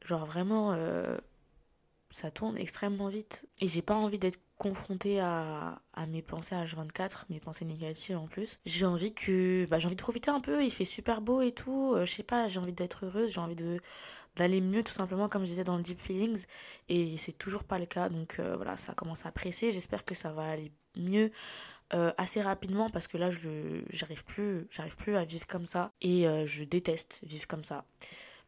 Genre 0.03 0.25
vraiment... 0.25 0.73
Euh, 0.73 1.17
ça 2.11 2.29
tourne 2.29 2.57
extrêmement 2.57 3.07
vite. 3.07 3.47
Et 3.61 3.67
j'ai 3.67 3.81
pas 3.81 3.95
envie 3.95 4.19
d'être 4.19 4.39
confrontée 4.61 5.19
à, 5.19 5.81
à 5.95 6.05
mes 6.05 6.21
pensées 6.21 6.53
H24, 6.53 7.23
mes 7.31 7.39
pensées 7.39 7.65
négatives 7.65 8.15
en 8.15 8.27
plus. 8.27 8.59
J'ai 8.63 8.85
envie 8.85 9.11
que 9.11 9.65
bah, 9.65 9.79
j'ai 9.79 9.87
envie 9.87 9.95
de 9.95 10.01
profiter 10.01 10.29
un 10.29 10.39
peu, 10.39 10.63
il 10.63 10.69
fait 10.69 10.85
super 10.85 11.21
beau 11.21 11.41
et 11.41 11.51
tout, 11.51 11.95
euh, 11.95 12.05
je 12.05 12.11
sais 12.11 12.21
pas, 12.21 12.47
j'ai 12.47 12.59
envie 12.59 12.71
d'être 12.71 13.07
heureuse, 13.07 13.33
j'ai 13.33 13.41
envie 13.41 13.55
de 13.55 13.79
d'aller 14.35 14.61
mieux 14.61 14.83
tout 14.83 14.93
simplement 14.93 15.27
comme 15.27 15.43
je 15.45 15.49
disais 15.49 15.63
dans 15.63 15.77
le 15.77 15.81
deep 15.81 15.99
feelings 15.99 16.45
et 16.89 17.17
c'est 17.17 17.31
toujours 17.31 17.63
pas 17.63 17.79
le 17.79 17.87
cas 17.87 18.07
donc 18.09 18.37
euh, 18.37 18.55
voilà, 18.55 18.77
ça 18.77 18.93
commence 18.93 19.25
à 19.25 19.31
presser, 19.31 19.71
j'espère 19.71 20.05
que 20.05 20.13
ça 20.13 20.31
va 20.31 20.43
aller 20.43 20.71
mieux 20.95 21.31
euh, 21.95 22.13
assez 22.17 22.39
rapidement 22.39 22.91
parce 22.91 23.07
que 23.07 23.17
là 23.17 23.31
je 23.31 23.81
j'arrive 23.89 24.23
plus 24.25 24.67
j'arrive 24.69 24.95
plus 24.95 25.15
à 25.17 25.25
vivre 25.25 25.47
comme 25.47 25.65
ça 25.65 25.91
et 26.01 26.27
je 26.45 26.63
déteste 26.65 27.21
vivre 27.23 27.47
comme 27.47 27.63
ça. 27.63 27.85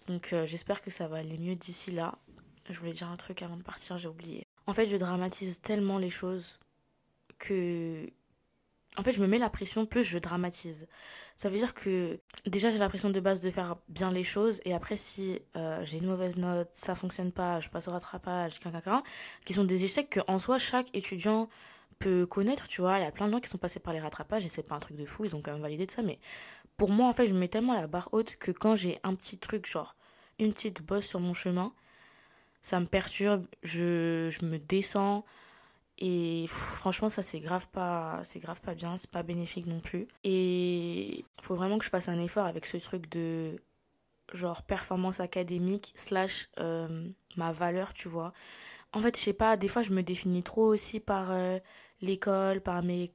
Donc 0.08 0.36
j'espère 0.46 0.84
que 0.84 0.92
ça 0.92 1.08
va 1.08 1.18
aller 1.18 1.40
mieux 1.40 1.56
d'ici 1.56 1.90
là. 1.90 2.20
Je 2.70 2.80
voulais 2.80 2.94
dire 2.94 3.10
un 3.10 3.18
truc 3.18 3.42
avant 3.42 3.58
de 3.58 3.64
partir, 3.64 3.98
j'ai 3.98 4.08
oublié. 4.08 4.46
En 4.68 4.74
fait, 4.74 4.88
je 4.88 4.98
dramatise 4.98 5.62
tellement 5.62 5.98
les 5.98 6.10
choses 6.10 6.60
que. 7.40 8.10
En 8.96 9.02
fait, 9.02 9.12
je 9.12 9.22
me 9.22 9.28
mets 9.28 9.40
la 9.40 9.50
pression, 9.50 9.88
plus 9.88 10.04
je 10.04 10.20
dramatise. 10.20 10.88
Ça 11.36 11.50
veut 11.50 11.58
dire 11.58 11.74
que 11.74 12.20
déjà 12.46 12.70
j'ai 12.70 12.78
la 12.78 12.90
pression 12.90 13.10
de 13.10 13.20
base 13.20 13.42
de 13.42 13.50
faire 13.50 13.76
bien 13.90 14.12
les 14.12 14.24
choses, 14.24 14.62
et 14.66 14.74
après, 14.74 14.98
si 14.98 15.40
euh, 15.56 15.84
j'ai 15.84 15.98
une 15.98 16.06
mauvaise 16.06 16.38
note, 16.38 16.70
ça 16.74 16.94
fonctionne 16.94 17.32
pas, 17.32 17.60
je 17.60 17.70
passe 17.70 17.88
au 17.88 17.92
rattrapage, 17.92 18.60
qui 19.46 19.54
sont 19.54 19.64
des 19.64 19.84
échecs 19.84 20.12
que 20.12 20.20
en 20.28 20.38
soi 20.38 20.60
chaque 20.60 20.96
étudiant 20.96 21.50
peut 21.98 22.28
connaître, 22.28 22.68
tu 22.68 22.82
vois. 22.82 23.00
Il 23.00 23.04
y 23.04 23.08
a 23.08 23.12
plein 23.12 23.26
de 23.28 23.32
gens 23.32 23.40
qui 23.40 23.50
sont 23.50 23.58
passés 23.58 23.80
par 23.80 23.94
les 23.94 24.00
rattrapages, 24.00 24.46
et 24.46 24.48
c'est 24.48 24.62
pas 24.62 24.76
un 24.76 24.80
truc 24.80 24.96
de 24.96 25.06
fou, 25.06 25.26
ils 25.26 25.36
ont 25.36 25.42
quand 25.42 25.54
même 25.54 25.62
validé 25.62 25.88
de 25.88 25.92
ça, 25.92 26.04
mais 26.04 26.20
pour 26.78 26.92
moi, 26.92 27.08
en 27.08 27.14
fait, 27.14 27.26
je 27.26 27.34
me 27.34 27.40
mets 27.40 27.48
tellement 27.48 27.74
la 27.74 27.88
barre 27.88 28.10
haute 28.12 28.36
que 28.36 28.52
quand 28.52 28.76
j'ai 28.76 29.00
un 29.04 29.16
petit 29.16 29.40
truc, 29.40 29.66
genre 29.66 29.96
une 30.40 30.54
petite 30.54 30.84
bosse 30.84 31.06
sur 31.06 31.20
mon 31.20 31.34
chemin, 31.34 31.74
ça 32.64 32.80
me 32.80 32.88
perturbe, 32.88 33.46
je, 33.62 34.30
je 34.32 34.46
me 34.46 34.58
descends. 34.58 35.26
Et 36.00 36.46
franchement, 36.48 37.10
ça 37.10 37.22
c'est 37.22 37.40
grave 37.40 37.68
pas, 37.68 38.20
c'est 38.24 38.40
grave 38.40 38.62
pas 38.62 38.74
bien, 38.74 38.98
c'est 38.98 39.12
pas 39.12 39.22
bénéfique 39.24 39.68
non 39.68 39.80
plus. 39.80 40.08
Et 40.24 41.20
il 41.20 41.26
faut 41.42 41.56
vraiment 41.56 41.78
que 41.78 41.86
je 41.86 41.90
fasse 41.90 42.10
un 42.10 42.20
effort 42.20 42.46
avec 42.48 42.66
ce 42.66 42.78
truc 42.78 43.10
de 43.10 43.62
genre 44.34 44.64
performance 44.64 45.20
académique 45.20 45.94
slash 45.96 46.50
euh, 46.60 47.08
ma 47.38 47.52
valeur, 47.52 47.94
tu 47.94 48.08
vois. 48.08 48.34
En 48.94 49.02
fait, 49.02 49.18
je 49.18 49.22
sais 49.22 49.34
pas, 49.34 49.58
des 49.58 49.68
fois 49.68 49.82
je 49.84 49.92
me 49.92 50.02
définis 50.02 50.44
trop 50.44 50.66
aussi 50.66 51.00
par 51.00 51.32
euh, 51.32 51.60
l'école, 52.02 52.62
par 52.62 52.82
mes 52.84 53.14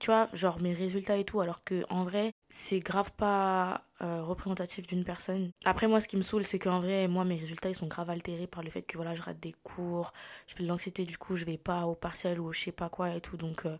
tu 0.00 0.06
vois, 0.10 0.28
genre 0.32 0.60
mes 0.60 0.74
résultats 0.74 1.16
et 1.16 1.24
tout, 1.24 1.40
alors 1.40 1.62
que 1.62 1.84
en 1.88 2.04
vrai, 2.04 2.32
c'est 2.50 2.80
grave 2.80 3.12
pas 3.12 3.82
euh, 4.02 4.22
représentatif 4.22 4.86
d'une 4.86 5.04
personne. 5.04 5.50
Après, 5.64 5.88
moi, 5.88 6.00
ce 6.00 6.08
qui 6.08 6.16
me 6.16 6.22
saoule, 6.22 6.44
c'est 6.44 6.58
qu'en 6.58 6.80
vrai, 6.80 7.08
moi, 7.08 7.24
mes 7.24 7.36
résultats, 7.36 7.70
ils 7.70 7.74
sont 7.74 7.86
grave 7.86 8.10
altérés 8.10 8.46
par 8.46 8.62
le 8.62 8.70
fait 8.70 8.82
que 8.82 8.96
voilà, 8.96 9.14
je 9.14 9.22
rate 9.22 9.40
des 9.40 9.54
cours, 9.62 10.12
je 10.46 10.54
fais 10.54 10.62
de 10.62 10.68
l'anxiété, 10.68 11.04
du 11.06 11.16
coup, 11.18 11.36
je 11.36 11.44
vais 11.46 11.58
pas 11.58 11.86
au 11.86 11.94
partiel 11.94 12.40
ou 12.40 12.52
je 12.52 12.60
sais 12.60 12.72
pas 12.72 12.88
quoi 12.90 13.14
et 13.14 13.20
tout. 13.20 13.36
Donc, 13.38 13.64
euh, 13.66 13.78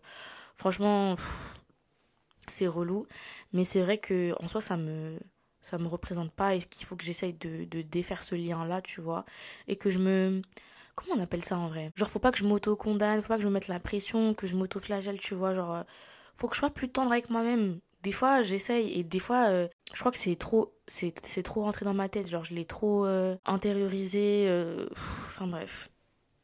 franchement, 0.55 1.15
c'est 2.47 2.67
relou. 2.67 3.07
Mais 3.53 3.63
c'est 3.63 3.81
vrai 3.81 3.97
que 3.97 4.33
en 4.41 4.47
soi, 4.47 4.61
ça 4.61 4.77
me 4.77 5.19
ça 5.61 5.77
me 5.77 5.87
représente 5.87 6.31
pas 6.31 6.55
et 6.55 6.61
qu'il 6.61 6.85
faut 6.87 6.95
que 6.95 7.03
j'essaye 7.03 7.33
de, 7.33 7.65
de 7.65 7.81
défaire 7.81 8.23
ce 8.23 8.35
lien-là, 8.35 8.81
tu 8.81 9.01
vois, 9.01 9.25
et 9.67 9.75
que 9.75 9.89
je 9.89 9.99
me 9.99 10.41
comment 10.97 11.19
on 11.19 11.23
appelle 11.23 11.43
ça 11.45 11.57
en 11.57 11.67
vrai? 11.69 11.91
Genre, 11.95 12.09
faut 12.09 12.19
pas 12.19 12.31
que 12.31 12.37
je 12.37 12.43
m'auto-condamne, 12.43 13.21
faut 13.21 13.29
pas 13.29 13.37
que 13.37 13.43
je 13.43 13.47
me 13.47 13.53
mette 13.53 13.69
la 13.69 13.79
pression, 13.79 14.33
que 14.33 14.47
je 14.47 14.55
m'auto-flagelle, 14.57 15.19
tu 15.19 15.35
vois. 15.35 15.53
Genre, 15.53 15.75
euh, 15.75 15.83
faut 16.35 16.47
que 16.47 16.55
je 16.55 16.59
sois 16.59 16.69
plus 16.71 16.89
tendre 16.89 17.11
avec 17.11 17.29
moi-même. 17.29 17.79
Des 18.03 18.11
fois, 18.11 18.41
j'essaye 18.41 18.91
et 18.99 19.03
des 19.03 19.19
fois, 19.19 19.47
euh, 19.47 19.67
je 19.93 19.99
crois 19.99 20.11
que 20.11 20.17
c'est 20.17 20.35
trop, 20.35 20.75
c'est, 20.87 21.11
trop 21.43 21.61
rentré 21.61 21.85
dans 21.85 21.93
ma 21.93 22.09
tête. 22.09 22.27
Genre, 22.27 22.43
je 22.43 22.53
l'ai 22.53 22.65
trop 22.65 23.05
euh, 23.05 23.35
intériorisé. 23.45 24.47
Enfin, 24.91 25.47
bref 25.47 25.89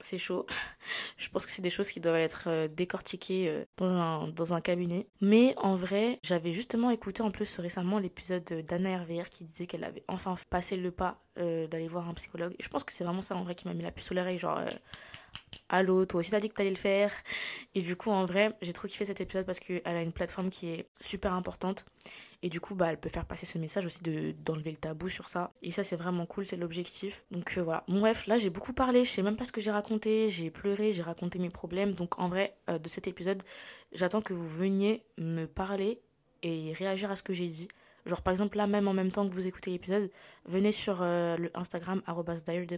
c'est 0.04 0.18
chaud. 0.18 0.46
Je 1.18 1.30
pense 1.30 1.46
que 1.46 1.52
c'est 1.52 1.62
des 1.62 1.70
choses 1.70 1.90
qui 1.90 2.00
doivent 2.00 2.16
être 2.16 2.46
euh, 2.48 2.68
décortiquées 2.68 3.48
euh, 3.50 3.66
dans 3.78 4.54
un, 4.54 4.62
cabinet. 4.62 5.08
Mais 5.22 5.56
en 5.58 5.76
vrai, 5.76 6.20
j'avais 6.24 6.52
justement 6.52 6.90
écouté 6.90 7.22
en 7.24 7.32
plus 7.32 7.60
récemment 7.60 8.00
l'épisode 8.00 8.44
d'Anna 8.44 9.00
RVR 9.00 9.30
qui 9.30 9.44
disait 9.44 9.66
qu'elle 9.66 9.84
avait 9.84 10.04
enfin 10.08 10.36
passé 10.50 10.78
le 10.78 10.92
pas 10.92 11.18
euh, 11.38 11.68
d'aller 11.68 11.88
voir 11.88 12.08
un 12.08 12.14
psychologue. 12.14 12.54
Et 12.60 12.64
je 12.64 12.70
pense 12.70 12.84
que 12.84 12.94
c'est 12.94 13.04
vraiment 13.04 13.22
ça 13.22 13.36
en 13.36 13.44
vrai 13.44 13.56
qui 13.56 13.68
m'a 13.68 13.74
mis 13.74 13.84
la 13.84 13.92
puce 13.92 14.06
sur 14.06 14.16
l'oreille, 14.16 14.38
genre 14.38 14.60
Allô, 15.70 16.06
toi 16.06 16.20
aussi 16.20 16.32
t'as 16.32 16.40
dit 16.40 16.50
que 16.50 16.54
t'allais 16.54 16.70
le 16.70 16.76
faire. 16.76 17.12
Et 17.74 17.82
du 17.82 17.96
coup, 17.96 18.12
en 18.12 18.26
vrai, 18.26 18.56
j'ai 18.62 18.74
trop 18.74 18.88
kiffé 18.88 19.06
cet 19.06 19.22
épisode 19.22 19.46
parce 19.46 19.60
qu'elle 19.60 19.82
a 19.86 20.02
une 20.02 20.12
plateforme 20.12 20.50
qui 20.50 20.68
est 20.68 20.88
super 21.02 21.34
importante. 21.34 21.86
Et 22.42 22.50
du 22.50 22.60
coup, 22.60 22.76
bah, 22.76 22.88
elle 22.90 23.00
peut 23.00 23.10
faire 23.10 23.26
passer 23.26 23.46
ce 23.46 23.58
message 23.58 23.86
aussi 23.86 24.04
de 24.04 24.34
d'enlever 24.44 24.72
le 24.72 24.78
tabou 24.78 25.10
sur 25.10 25.30
ça. 25.30 25.52
Et 25.62 25.72
ça, 25.72 25.84
c'est 25.84 25.96
vraiment 25.96 26.26
cool, 26.26 26.46
c'est 26.46 26.58
l'objectif. 26.58 27.26
Donc 27.32 27.58
euh, 27.58 27.64
voilà. 27.64 27.84
bref, 27.88 28.28
là, 28.28 28.38
j'ai 28.38 28.50
beaucoup 28.50 28.74
parlé. 28.74 29.04
Je 29.04 29.10
sais 29.10 29.24
même 29.24 29.38
pas 29.38 29.46
ce 29.46 29.52
que 29.52 29.62
j'ai 29.62 29.72
raconté. 29.72 30.30
J'ai 30.30 30.52
pleuré, 30.52 30.92
j'ai 30.92 31.04
raconté 31.04 31.40
mes 31.40 31.50
problèmes. 31.50 31.94
Donc 31.94 32.20
en 32.20 32.28
vrai, 32.30 32.56
euh, 32.70 32.78
de 32.78 32.90
cet 32.90 33.08
épisode, 33.08 33.42
j'attends 33.94 34.22
que 34.22 34.34
vous 34.34 34.48
veniez 34.48 35.04
me 35.18 35.46
parler 35.46 36.02
et 36.44 36.74
réagir 36.74 37.10
à 37.10 37.16
ce 37.16 37.24
que 37.24 37.34
j'ai 37.34 37.48
dit. 37.48 37.68
Genre 38.06 38.22
par 38.22 38.34
exemple 38.34 38.58
là 38.58 38.68
même 38.68 38.88
en 38.88 38.94
même 38.94 39.12
temps 39.12 39.28
que 39.28 39.34
vous 39.34 39.48
écoutez 39.48 39.72
l'épisode, 39.72 40.10
venez 40.46 40.74
sur 40.74 41.00
euh, 41.02 41.38
le 41.38 41.50
Instagram 41.58 42.02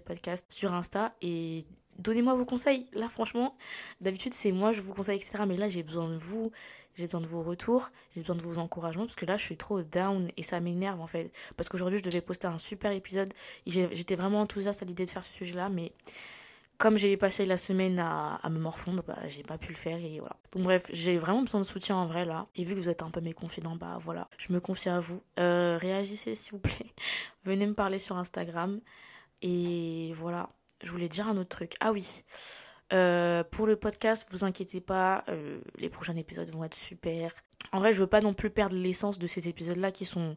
podcast 0.05 0.45
sur 0.49 0.73
Insta 0.73 1.15
et 1.21 1.65
donnez-moi 2.05 2.35
vos 2.35 2.45
conseils. 2.45 2.87
Là, 2.93 3.09
franchement, 3.09 3.57
d'habitude, 3.99 4.33
c'est 4.33 4.51
moi, 4.51 4.71
je 4.71 4.81
vous 4.81 4.93
conseille, 4.93 5.17
etc. 5.17 5.43
Mais 5.47 5.57
là, 5.57 5.67
j'ai 5.67 5.83
besoin 5.83 6.07
de 6.07 6.15
vous, 6.15 6.51
j'ai 6.95 7.05
besoin 7.05 7.21
de 7.21 7.27
vos 7.27 7.41
retours, 7.41 7.89
j'ai 8.11 8.21
besoin 8.21 8.35
de 8.35 8.43
vos 8.43 8.59
encouragements, 8.59 9.05
parce 9.05 9.15
que 9.15 9.25
là, 9.25 9.35
je 9.35 9.43
suis 9.43 9.57
trop 9.57 9.81
down 9.81 10.29
et 10.37 10.43
ça 10.43 10.59
m'énerve, 10.59 11.01
en 11.01 11.07
fait. 11.07 11.31
Parce 11.57 11.67
qu'aujourd'hui, 11.67 11.99
je 11.99 12.03
devais 12.03 12.21
poster 12.21 12.47
un 12.47 12.59
super 12.59 12.91
épisode. 12.91 13.33
J'étais 13.65 14.15
vraiment 14.15 14.41
enthousiaste 14.41 14.83
à 14.83 14.85
l'idée 14.85 15.05
de 15.05 15.09
faire 15.09 15.23
ce 15.23 15.33
sujet-là, 15.33 15.69
mais 15.69 15.91
comme 16.77 16.97
j'ai 16.97 17.15
passé 17.15 17.45
la 17.45 17.57
semaine 17.57 17.99
à, 17.99 18.39
me 18.49 18.59
morfondre, 18.59 19.01
bah, 19.03 19.17
j'ai 19.27 19.43
pas 19.43 19.57
pu 19.57 19.69
le 19.69 19.77
faire 19.77 19.97
et 19.97 20.19
voilà. 20.19 20.35
Donc 20.51 20.63
bref, 20.63 20.87
j'ai 20.91 21.17
vraiment 21.17 21.41
besoin 21.41 21.61
de 21.61 21.65
soutien 21.65 21.95
en 21.95 22.05
vrai 22.05 22.25
là. 22.25 22.47
Et 22.55 22.65
vu 22.65 22.75
que 22.75 22.79
vous 22.79 22.89
êtes 22.89 23.01
un 23.01 23.09
peu 23.09 23.21
mes 23.21 23.33
confidents, 23.33 23.77
bah 23.77 23.97
voilà, 24.01 24.27
je 24.37 24.51
me 24.51 24.59
confie 24.59 24.89
à 24.89 24.99
vous. 24.99 25.21
Euh, 25.39 25.77
réagissez 25.79 26.35
s'il 26.35 26.51
vous 26.51 26.59
plaît. 26.59 26.93
Venez 27.45 27.65
me 27.65 27.73
parler 27.73 27.97
sur 27.97 28.17
Instagram. 28.17 28.81
Et 29.41 30.11
voilà, 30.15 30.49
je 30.83 30.91
voulais 30.91 31.09
dire 31.09 31.27
un 31.27 31.37
autre 31.37 31.49
truc. 31.49 31.73
Ah 31.79 31.91
oui. 31.91 32.23
Euh, 32.93 33.43
pour 33.43 33.65
le 33.65 33.75
podcast, 33.75 34.27
vous 34.31 34.43
inquiétez 34.43 34.81
pas, 34.81 35.23
euh, 35.29 35.59
les 35.77 35.89
prochains 35.89 36.15
épisodes 36.15 36.49
vont 36.49 36.63
être 36.63 36.75
super. 36.75 37.33
En 37.71 37.79
vrai, 37.79 37.93
je 37.93 37.99
veux 37.99 38.07
pas 38.07 38.21
non 38.21 38.33
plus 38.33 38.49
perdre 38.49 38.75
l'essence 38.75 39.17
de 39.17 39.27
ces 39.27 39.49
épisodes-là 39.49 39.91
qui 39.91 40.05
sont 40.05 40.35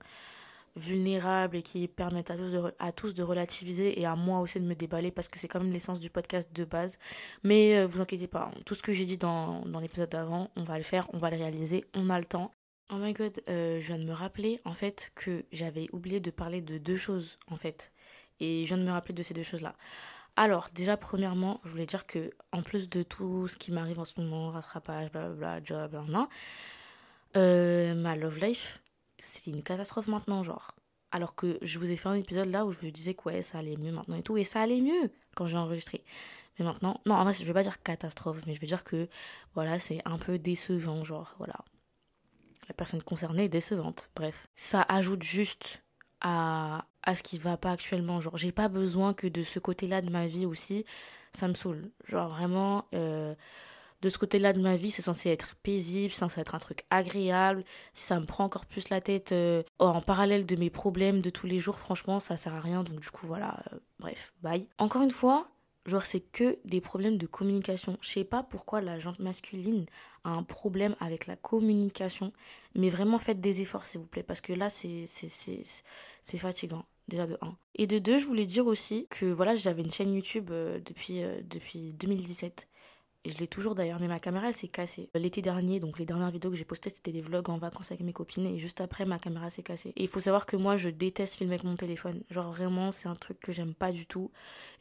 vulnérables 0.76 1.56
et 1.56 1.62
qui 1.62 1.88
permettent 1.88 2.30
à 2.30 2.36
tous, 2.36 2.52
de, 2.52 2.74
à 2.78 2.92
tous 2.92 3.12
de 3.12 3.22
relativiser 3.22 4.00
et 4.00 4.06
à 4.06 4.16
moi 4.16 4.40
aussi 4.40 4.60
de 4.60 4.64
me 4.64 4.74
déballer 4.74 5.10
parce 5.10 5.28
que 5.28 5.38
c'est 5.38 5.48
quand 5.48 5.60
même 5.60 5.72
l'essence 5.72 6.00
du 6.00 6.08
podcast 6.08 6.50
de 6.54 6.64
base. 6.64 6.98
Mais 7.42 7.78
euh, 7.78 7.86
vous 7.86 8.00
inquiétez 8.00 8.28
pas, 8.28 8.50
tout 8.64 8.74
ce 8.74 8.82
que 8.82 8.92
j'ai 8.92 9.04
dit 9.04 9.18
dans, 9.18 9.60
dans 9.66 9.80
l'épisode 9.80 10.10
d'avant, 10.10 10.50
on 10.56 10.62
va 10.62 10.78
le 10.78 10.84
faire, 10.84 11.08
on 11.12 11.18
va 11.18 11.30
le 11.30 11.36
réaliser, 11.36 11.84
on 11.94 12.08
a 12.08 12.18
le 12.18 12.26
temps. 12.26 12.52
Oh 12.90 12.96
my 12.96 13.12
god, 13.12 13.42
je 13.46 13.86
viens 13.86 13.98
de 13.98 14.04
me 14.04 14.14
rappeler 14.14 14.58
en 14.64 14.72
fait 14.72 15.12
que 15.14 15.44
j'avais 15.52 15.88
oublié 15.92 16.20
de 16.20 16.30
parler 16.30 16.62
de 16.62 16.78
deux 16.78 16.96
choses 16.96 17.38
en 17.48 17.56
fait. 17.56 17.92
Et 18.40 18.64
je 18.64 18.68
viens 18.68 18.78
de 18.78 18.88
me 18.88 18.92
rappeler 18.92 19.12
de 19.12 19.22
ces 19.22 19.34
deux 19.34 19.42
choses-là. 19.42 19.74
Alors, 20.40 20.68
déjà, 20.72 20.96
premièrement, 20.96 21.60
je 21.64 21.70
voulais 21.70 21.84
dire 21.84 22.06
que, 22.06 22.30
en 22.52 22.62
plus 22.62 22.88
de 22.88 23.02
tout 23.02 23.48
ce 23.48 23.56
qui 23.56 23.72
m'arrive 23.72 23.98
en 23.98 24.04
ce 24.04 24.20
moment, 24.20 24.52
rattrapage, 24.52 25.10
blablabla, 25.10 25.60
job, 25.64 25.90
blablabla, 25.90 26.28
euh, 27.36 27.96
ma 27.96 28.14
love 28.14 28.38
life, 28.38 28.80
c'est 29.18 29.50
une 29.50 29.64
catastrophe 29.64 30.06
maintenant, 30.06 30.44
genre. 30.44 30.76
Alors 31.10 31.34
que 31.34 31.58
je 31.62 31.80
vous 31.80 31.90
ai 31.90 31.96
fait 31.96 32.08
un 32.08 32.14
épisode 32.14 32.46
là 32.52 32.64
où 32.66 32.70
je 32.70 32.78
vous 32.78 32.90
disais 32.92 33.14
que 33.14 33.24
ouais, 33.24 33.42
ça 33.42 33.58
allait 33.58 33.76
mieux 33.76 33.90
maintenant 33.90 34.14
et 34.14 34.22
tout, 34.22 34.36
et 34.36 34.44
ça 34.44 34.60
allait 34.62 34.80
mieux 34.80 35.10
quand 35.34 35.48
j'ai 35.48 35.56
enregistré. 35.56 36.04
Mais 36.58 36.64
maintenant, 36.64 37.00
non, 37.04 37.16
en 37.16 37.24
vrai, 37.24 37.34
je 37.34 37.42
vais 37.44 37.52
pas 37.52 37.64
dire 37.64 37.82
catastrophe, 37.82 38.42
mais 38.46 38.54
je 38.54 38.60
vais 38.60 38.68
dire 38.68 38.84
que, 38.84 39.08
voilà, 39.54 39.80
c'est 39.80 40.00
un 40.04 40.18
peu 40.18 40.38
décevant, 40.38 41.02
genre, 41.02 41.34
voilà. 41.38 41.64
La 42.68 42.74
personne 42.74 43.02
concernée 43.02 43.46
est 43.46 43.48
décevante, 43.48 44.12
bref. 44.14 44.46
Ça 44.54 44.82
ajoute 44.82 45.24
juste 45.24 45.82
à, 46.20 46.84
à 47.02 47.14
ce 47.14 47.22
qui 47.22 47.38
va 47.38 47.56
pas 47.56 47.72
actuellement. 47.72 48.20
Genre, 48.20 48.36
j'ai 48.36 48.52
pas 48.52 48.68
besoin 48.68 49.14
que 49.14 49.26
de 49.26 49.42
ce 49.42 49.58
côté-là 49.58 50.02
de 50.02 50.10
ma 50.10 50.26
vie 50.26 50.46
aussi, 50.46 50.84
ça 51.32 51.48
me 51.48 51.54
saoule. 51.54 51.90
Genre, 52.04 52.28
vraiment, 52.28 52.86
euh, 52.94 53.34
de 54.02 54.08
ce 54.08 54.18
côté-là 54.18 54.52
de 54.52 54.60
ma 54.60 54.76
vie, 54.76 54.90
c'est 54.90 55.02
censé 55.02 55.28
être 55.30 55.56
paisible, 55.62 56.12
c'est 56.12 56.20
censé 56.20 56.40
être 56.40 56.54
un 56.54 56.58
truc 56.58 56.84
agréable. 56.90 57.64
Si 57.94 58.04
ça 58.04 58.20
me 58.20 58.26
prend 58.26 58.44
encore 58.44 58.66
plus 58.66 58.90
la 58.90 59.00
tête 59.00 59.32
euh, 59.32 59.62
en 59.78 60.00
parallèle 60.00 60.46
de 60.46 60.56
mes 60.56 60.70
problèmes 60.70 61.20
de 61.20 61.30
tous 61.30 61.46
les 61.46 61.60
jours, 61.60 61.78
franchement, 61.78 62.20
ça 62.20 62.36
sert 62.36 62.54
à 62.54 62.60
rien. 62.60 62.84
Donc, 62.84 63.00
du 63.00 63.10
coup, 63.10 63.26
voilà, 63.26 63.58
euh, 63.72 63.78
bref, 63.98 64.32
bye. 64.42 64.68
Encore 64.78 65.02
une 65.02 65.10
fois, 65.10 65.48
Genre, 65.88 66.04
c'est 66.04 66.20
que 66.20 66.58
des 66.66 66.82
problèmes 66.82 67.16
de 67.16 67.26
communication. 67.26 67.96
Je 68.02 68.10
sais 68.10 68.24
pas 68.24 68.42
pourquoi 68.42 68.82
la 68.82 68.98
jante 68.98 69.20
masculine 69.20 69.86
a 70.22 70.30
un 70.30 70.42
problème 70.42 70.94
avec 71.00 71.26
la 71.26 71.34
communication. 71.34 72.34
Mais 72.74 72.90
vraiment, 72.90 73.18
faites 73.18 73.40
des 73.40 73.62
efforts, 73.62 73.86
s'il 73.86 74.00
vous 74.02 74.06
plaît. 74.06 74.22
Parce 74.22 74.42
que 74.42 74.52
là, 74.52 74.68
c'est 74.68 75.06
fatigant. 76.36 76.84
Déjà 77.08 77.26
de 77.26 77.38
1. 77.40 77.56
Et 77.76 77.86
de 77.86 77.98
2, 77.98 78.18
je 78.18 78.26
voulais 78.26 78.44
dire 78.44 78.66
aussi 78.66 79.06
que 79.08 79.24
voilà, 79.24 79.54
j'avais 79.54 79.80
une 79.80 79.90
chaîne 79.90 80.12
YouTube 80.12 80.50
euh, 80.50 80.78
depuis, 80.84 81.22
euh, 81.22 81.40
depuis 81.42 81.94
2017. 81.94 82.68
Je 83.28 83.38
l'ai 83.38 83.46
toujours 83.46 83.74
d'ailleurs, 83.74 84.00
mais 84.00 84.08
ma 84.08 84.18
caméra 84.18 84.48
elle 84.48 84.56
s'est 84.56 84.68
cassée. 84.68 85.10
L'été 85.14 85.42
dernier, 85.42 85.80
donc 85.80 85.98
les 85.98 86.06
dernières 86.06 86.30
vidéos 86.30 86.50
que 86.50 86.56
j'ai 86.56 86.64
postées, 86.64 86.90
c'était 86.90 87.12
des 87.12 87.20
vlogs 87.20 87.48
en 87.50 87.58
vacances 87.58 87.90
avec 87.90 88.02
mes 88.02 88.12
copines. 88.12 88.46
Et 88.46 88.58
juste 88.58 88.80
après, 88.80 89.04
ma 89.04 89.18
caméra 89.18 89.50
s'est 89.50 89.62
cassée. 89.62 89.92
Et 89.96 90.02
il 90.02 90.08
faut 90.08 90.20
savoir 90.20 90.46
que 90.46 90.56
moi, 90.56 90.76
je 90.76 90.88
déteste 90.88 91.36
filmer 91.36 91.54
avec 91.54 91.64
mon 91.64 91.76
téléphone. 91.76 92.22
Genre 92.30 92.50
vraiment, 92.50 92.90
c'est 92.90 93.08
un 93.08 93.14
truc 93.14 93.38
que 93.40 93.52
j'aime 93.52 93.74
pas 93.74 93.92
du 93.92 94.06
tout. 94.06 94.30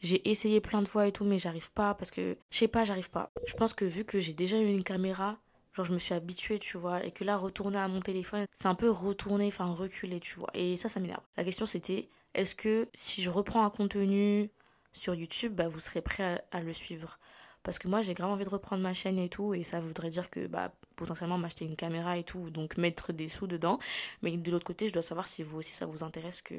J'ai 0.00 0.28
essayé 0.28 0.60
plein 0.60 0.82
de 0.82 0.88
fois 0.88 1.06
et 1.06 1.12
tout, 1.12 1.24
mais 1.24 1.38
j'arrive 1.38 1.70
pas 1.72 1.94
parce 1.94 2.10
que, 2.10 2.36
je 2.50 2.58
sais 2.58 2.68
pas, 2.68 2.84
j'arrive 2.84 3.10
pas. 3.10 3.30
Je 3.46 3.54
pense 3.54 3.74
que 3.74 3.84
vu 3.84 4.04
que 4.04 4.18
j'ai 4.18 4.34
déjà 4.34 4.58
eu 4.60 4.68
une 4.68 4.84
caméra, 4.84 5.38
Genre, 5.74 5.84
je 5.84 5.92
me 5.92 5.98
suis 5.98 6.14
habituée, 6.14 6.58
tu 6.58 6.76
vois. 6.76 7.04
Et 7.04 7.12
que 7.12 7.22
là, 7.22 7.36
retourner 7.36 7.78
à 7.78 7.86
mon 7.86 8.00
téléphone, 8.00 8.46
c'est 8.52 8.66
un 8.66 8.74
peu 8.74 8.90
retourner, 8.90 9.46
enfin 9.46 9.66
reculer, 9.66 10.18
tu 10.18 10.36
vois. 10.38 10.50
Et 10.54 10.74
ça, 10.74 10.88
ça 10.88 10.98
m'énerve. 10.98 11.22
La 11.36 11.44
question, 11.44 11.66
c'était 11.66 12.08
est-ce 12.34 12.54
que 12.54 12.88
si 12.94 13.22
je 13.22 13.30
reprends 13.30 13.64
un 13.64 13.70
contenu 13.70 14.50
sur 14.92 15.14
YouTube, 15.14 15.54
bah, 15.54 15.68
vous 15.68 15.80
serez 15.80 16.02
prêt 16.02 16.44
à, 16.50 16.60
le 16.60 16.72
suivre? 16.72 17.18
Parce 17.68 17.78
que 17.78 17.86
moi 17.86 18.00
j'ai 18.00 18.14
grave 18.14 18.30
envie 18.30 18.46
de 18.46 18.48
reprendre 18.48 18.82
ma 18.82 18.94
chaîne 18.94 19.18
et 19.18 19.28
tout 19.28 19.52
et 19.52 19.62
ça 19.62 19.78
voudrait 19.78 20.08
dire 20.08 20.30
que 20.30 20.46
bah 20.46 20.72
potentiellement 20.96 21.36
m'acheter 21.36 21.66
une 21.66 21.76
caméra 21.76 22.16
et 22.16 22.24
tout 22.24 22.48
donc 22.48 22.78
mettre 22.78 23.12
des 23.12 23.28
sous 23.28 23.46
dedans 23.46 23.78
mais 24.22 24.38
de 24.38 24.50
l'autre 24.50 24.64
côté 24.64 24.88
je 24.88 24.94
dois 24.94 25.02
savoir 25.02 25.28
si 25.28 25.42
vous 25.42 25.58
aussi 25.58 25.74
ça 25.74 25.84
vous 25.84 26.02
intéresse 26.02 26.40
que 26.40 26.54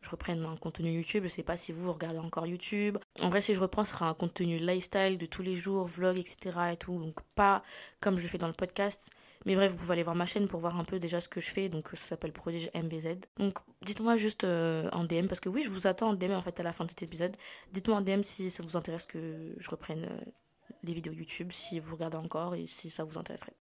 je 0.00 0.10
reprenne 0.10 0.44
un 0.44 0.56
contenu 0.56 0.90
YouTube. 0.90 1.24
Je 1.24 1.28
sais 1.28 1.42
pas 1.42 1.56
si 1.56 1.72
vous 1.72 1.92
regardez 1.92 2.18
encore 2.18 2.46
YouTube. 2.46 2.96
En 3.20 3.28
vrai, 3.28 3.42
si 3.42 3.52
je 3.52 3.60
reprends, 3.60 3.84
ce 3.84 3.92
sera 3.92 4.08
un 4.08 4.14
contenu 4.14 4.56
lifestyle 4.56 5.18
de 5.18 5.26
tous 5.26 5.42
les 5.42 5.54
jours, 5.54 5.84
vlog, 5.84 6.18
etc. 6.18 6.58
et 6.72 6.78
tout. 6.78 6.98
Donc, 6.98 7.20
pas 7.34 7.62
comme 8.00 8.18
je 8.18 8.26
fais 8.26 8.38
dans 8.38 8.46
le 8.46 8.54
podcast. 8.54 9.10
Mais 9.46 9.54
bref, 9.54 9.72
vous 9.72 9.78
pouvez 9.78 9.92
aller 9.92 10.02
voir 10.02 10.16
ma 10.16 10.26
chaîne 10.26 10.46
pour 10.46 10.60
voir 10.60 10.78
un 10.78 10.84
peu 10.84 10.98
déjà 10.98 11.20
ce 11.20 11.28
que 11.28 11.40
je 11.40 11.50
fais. 11.50 11.68
Donc, 11.68 11.88
ça 11.88 11.96
s'appelle 11.96 12.32
Prodige 12.32 12.70
MBZ. 12.74 13.16
Donc, 13.38 13.58
dites-moi 13.82 14.16
juste 14.16 14.44
euh, 14.44 14.88
en 14.92 15.04
DM, 15.04 15.26
parce 15.26 15.40
que 15.40 15.48
oui, 15.48 15.62
je 15.62 15.70
vous 15.70 15.86
attends 15.86 16.10
en 16.10 16.14
DM 16.14 16.32
en 16.32 16.42
fait 16.42 16.60
à 16.60 16.62
la 16.62 16.72
fin 16.72 16.84
de 16.84 16.90
cet 16.90 17.02
épisode. 17.02 17.36
Dites-moi 17.72 17.98
en 17.98 18.02
DM 18.02 18.22
si 18.22 18.50
ça 18.50 18.62
vous 18.62 18.76
intéresse 18.76 19.06
que 19.06 19.54
je 19.56 19.70
reprenne 19.70 20.04
euh, 20.04 20.30
les 20.82 20.92
vidéos 20.92 21.12
YouTube, 21.12 21.52
si 21.52 21.78
vous 21.80 21.94
regardez 21.94 22.18
encore 22.18 22.54
et 22.54 22.66
si 22.66 22.90
ça 22.90 23.04
vous 23.04 23.18
intéresserait. 23.18 23.54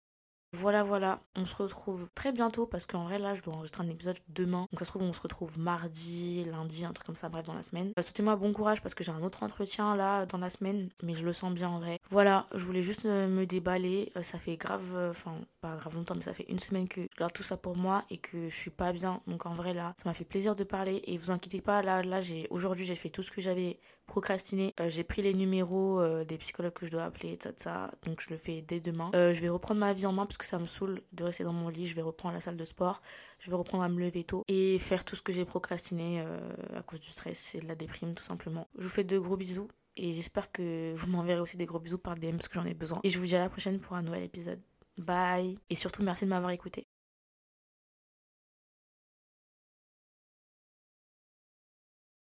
Voilà, 0.54 0.82
voilà, 0.82 1.20
on 1.36 1.46
se 1.46 1.56
retrouve 1.56 2.10
très 2.14 2.32
bientôt 2.32 2.66
parce 2.66 2.86
qu'en 2.86 3.04
vrai, 3.04 3.20
là, 3.20 3.34
je 3.34 3.42
dois 3.42 3.54
enregistrer 3.54 3.84
un 3.84 3.90
épisode 3.90 4.18
demain. 4.30 4.68
Donc, 4.72 4.80
ça 4.80 4.86
se 4.86 4.92
trouve, 4.92 5.04
on 5.04 5.12
se 5.12 5.20
retrouve 5.22 5.60
mardi, 5.60 6.46
lundi, 6.46 6.86
un 6.86 6.94
truc 6.94 7.06
comme 7.06 7.18
ça, 7.18 7.28
bref, 7.28 7.44
dans 7.44 7.54
la 7.54 7.64
semaine. 7.64 7.92
Euh, 8.00 8.02
souhaitez-moi 8.02 8.36
bon 8.38 8.54
courage 8.54 8.82
parce 8.82 8.96
que 8.96 9.04
j'ai 9.04 9.12
un 9.12 9.24
autre 9.24 9.44
entretien 9.44 9.96
là 9.98 10.26
dans 10.26 10.38
la 10.38 10.50
semaine, 10.50 10.90
mais 11.04 11.14
je 11.14 11.26
le 11.26 11.34
sens 11.34 11.54
bien 11.54 11.70
en 11.70 11.80
vrai. 11.80 12.00
Voilà, 12.10 12.48
je 12.56 12.64
voulais 12.64 12.82
juste 12.82 13.06
euh, 13.06 13.28
me 13.28 13.46
déballer. 13.46 14.12
Euh, 14.16 14.22
ça 14.22 14.40
fait 14.40 14.56
grave, 14.56 14.96
enfin, 15.10 15.36
pas 15.60 15.76
grave 15.76 15.96
longtemps, 15.96 16.16
mais 16.16 16.24
ça 16.24 16.34
fait 16.34 16.46
une 16.48 16.60
semaine 16.60 16.88
que 16.88 17.02
je 17.02 17.18
garde 17.20 17.34
tout 17.34 17.44
ça 17.44 17.58
pour 17.58 17.76
moi 17.76 18.06
et 18.10 18.18
que 18.18 18.48
je 18.48 18.56
suis 18.56 18.72
pas 18.72 18.94
bien. 18.94 19.22
Donc, 19.28 19.46
en 19.46 19.54
vrai, 19.54 19.74
là, 19.74 19.94
ça 19.98 20.10
m'a 20.10 20.14
fait 20.14 20.26
plaisir 20.26 20.56
de 20.56 20.64
parler 20.64 21.02
et 21.08 21.18
vous 21.18 21.32
inquiétez 21.32 21.62
pas, 21.62 21.82
là, 21.82 22.02
là, 22.04 22.22
j'ai 22.22 22.48
aujourd'hui, 22.52 22.86
j'ai 22.86 22.96
fait 22.96 23.10
tout 23.10 23.22
ce 23.22 23.32
que 23.32 23.42
j'avais 23.42 23.80
procrastiné. 24.08 24.74
j'ai 24.88 25.04
pris 25.04 25.22
les 25.22 25.34
numéros 25.34 26.02
des 26.24 26.38
psychologues 26.38 26.74
que 26.74 26.86
je 26.86 26.92
dois 26.92 27.04
appeler, 27.04 27.38
ça, 27.58 27.92
donc 28.06 28.22
je 28.22 28.30
le 28.30 28.38
fais 28.38 28.62
dès 28.62 28.80
demain. 28.80 29.12
je 29.14 29.40
vais 29.40 29.50
reprendre 29.50 29.80
ma 29.80 29.94
vie 29.94 30.06
en 30.06 30.14
main 30.14 30.26
parce 30.26 30.38
que 30.38 30.46
ça 30.46 30.58
me 30.58 30.66
saoule 30.66 31.02
de 31.14 31.24
rester 31.24 31.44
dans 31.44 31.54
mon 31.54 31.70
lit. 31.70 31.86
Je 31.86 31.96
vais 31.96 32.02
reprendre 32.02 32.34
la 32.34 32.40
salle 32.40 32.58
de 32.58 32.64
sport, 32.64 33.02
je 33.40 33.50
vais 33.50 33.56
reprendre 33.56 33.84
à 33.84 33.90
me 33.90 34.00
lever 34.00 34.24
tôt 34.24 34.44
et 34.48 34.78
faire 34.80 35.04
tout 35.04 35.16
ce 35.16 35.22
que 35.22 35.32
j'ai 35.32 35.46
procrastiné 35.46 36.22
euh, 36.22 36.40
à 36.76 36.82
cause 36.82 37.00
du 37.00 37.10
stress 37.10 37.56
et 37.56 37.60
de 37.60 37.68
la 37.68 37.76
déprime 37.76 38.14
tout 38.14 38.24
simplement. 38.24 38.68
Je 38.78 38.84
vous 38.84 38.90
fais 38.90 39.04
de 39.04 39.18
gros 39.20 39.38
bisous 39.38 39.68
et 39.96 40.14
j'espère 40.14 40.52
que 40.52 40.94
vous 40.94 41.08
m'enverrez 41.08 41.40
aussi 41.40 41.58
des 41.58 41.66
gros 41.66 41.80
bisous 41.80 41.98
par 41.98 42.16
DM 42.16 42.32
parce 42.32 42.48
que 42.48 42.56
j'en 42.56 42.66
ai 42.66 42.74
besoin. 42.74 43.00
Et 43.04 43.10
je 43.10 43.20
vous 43.20 43.26
dis 43.26 43.36
à 43.36 43.40
la 43.40 43.50
prochaine 43.50 43.80
pour 43.80 43.96
un 43.96 44.02
nouvel 44.02 44.24
épisode. 44.24 44.62
Bye 44.98 45.58
Et 45.70 45.76
surtout 45.76 46.04
merci 46.04 46.26
de 46.26 46.30
m'avoir 46.30 46.52
écouté. 46.52 46.87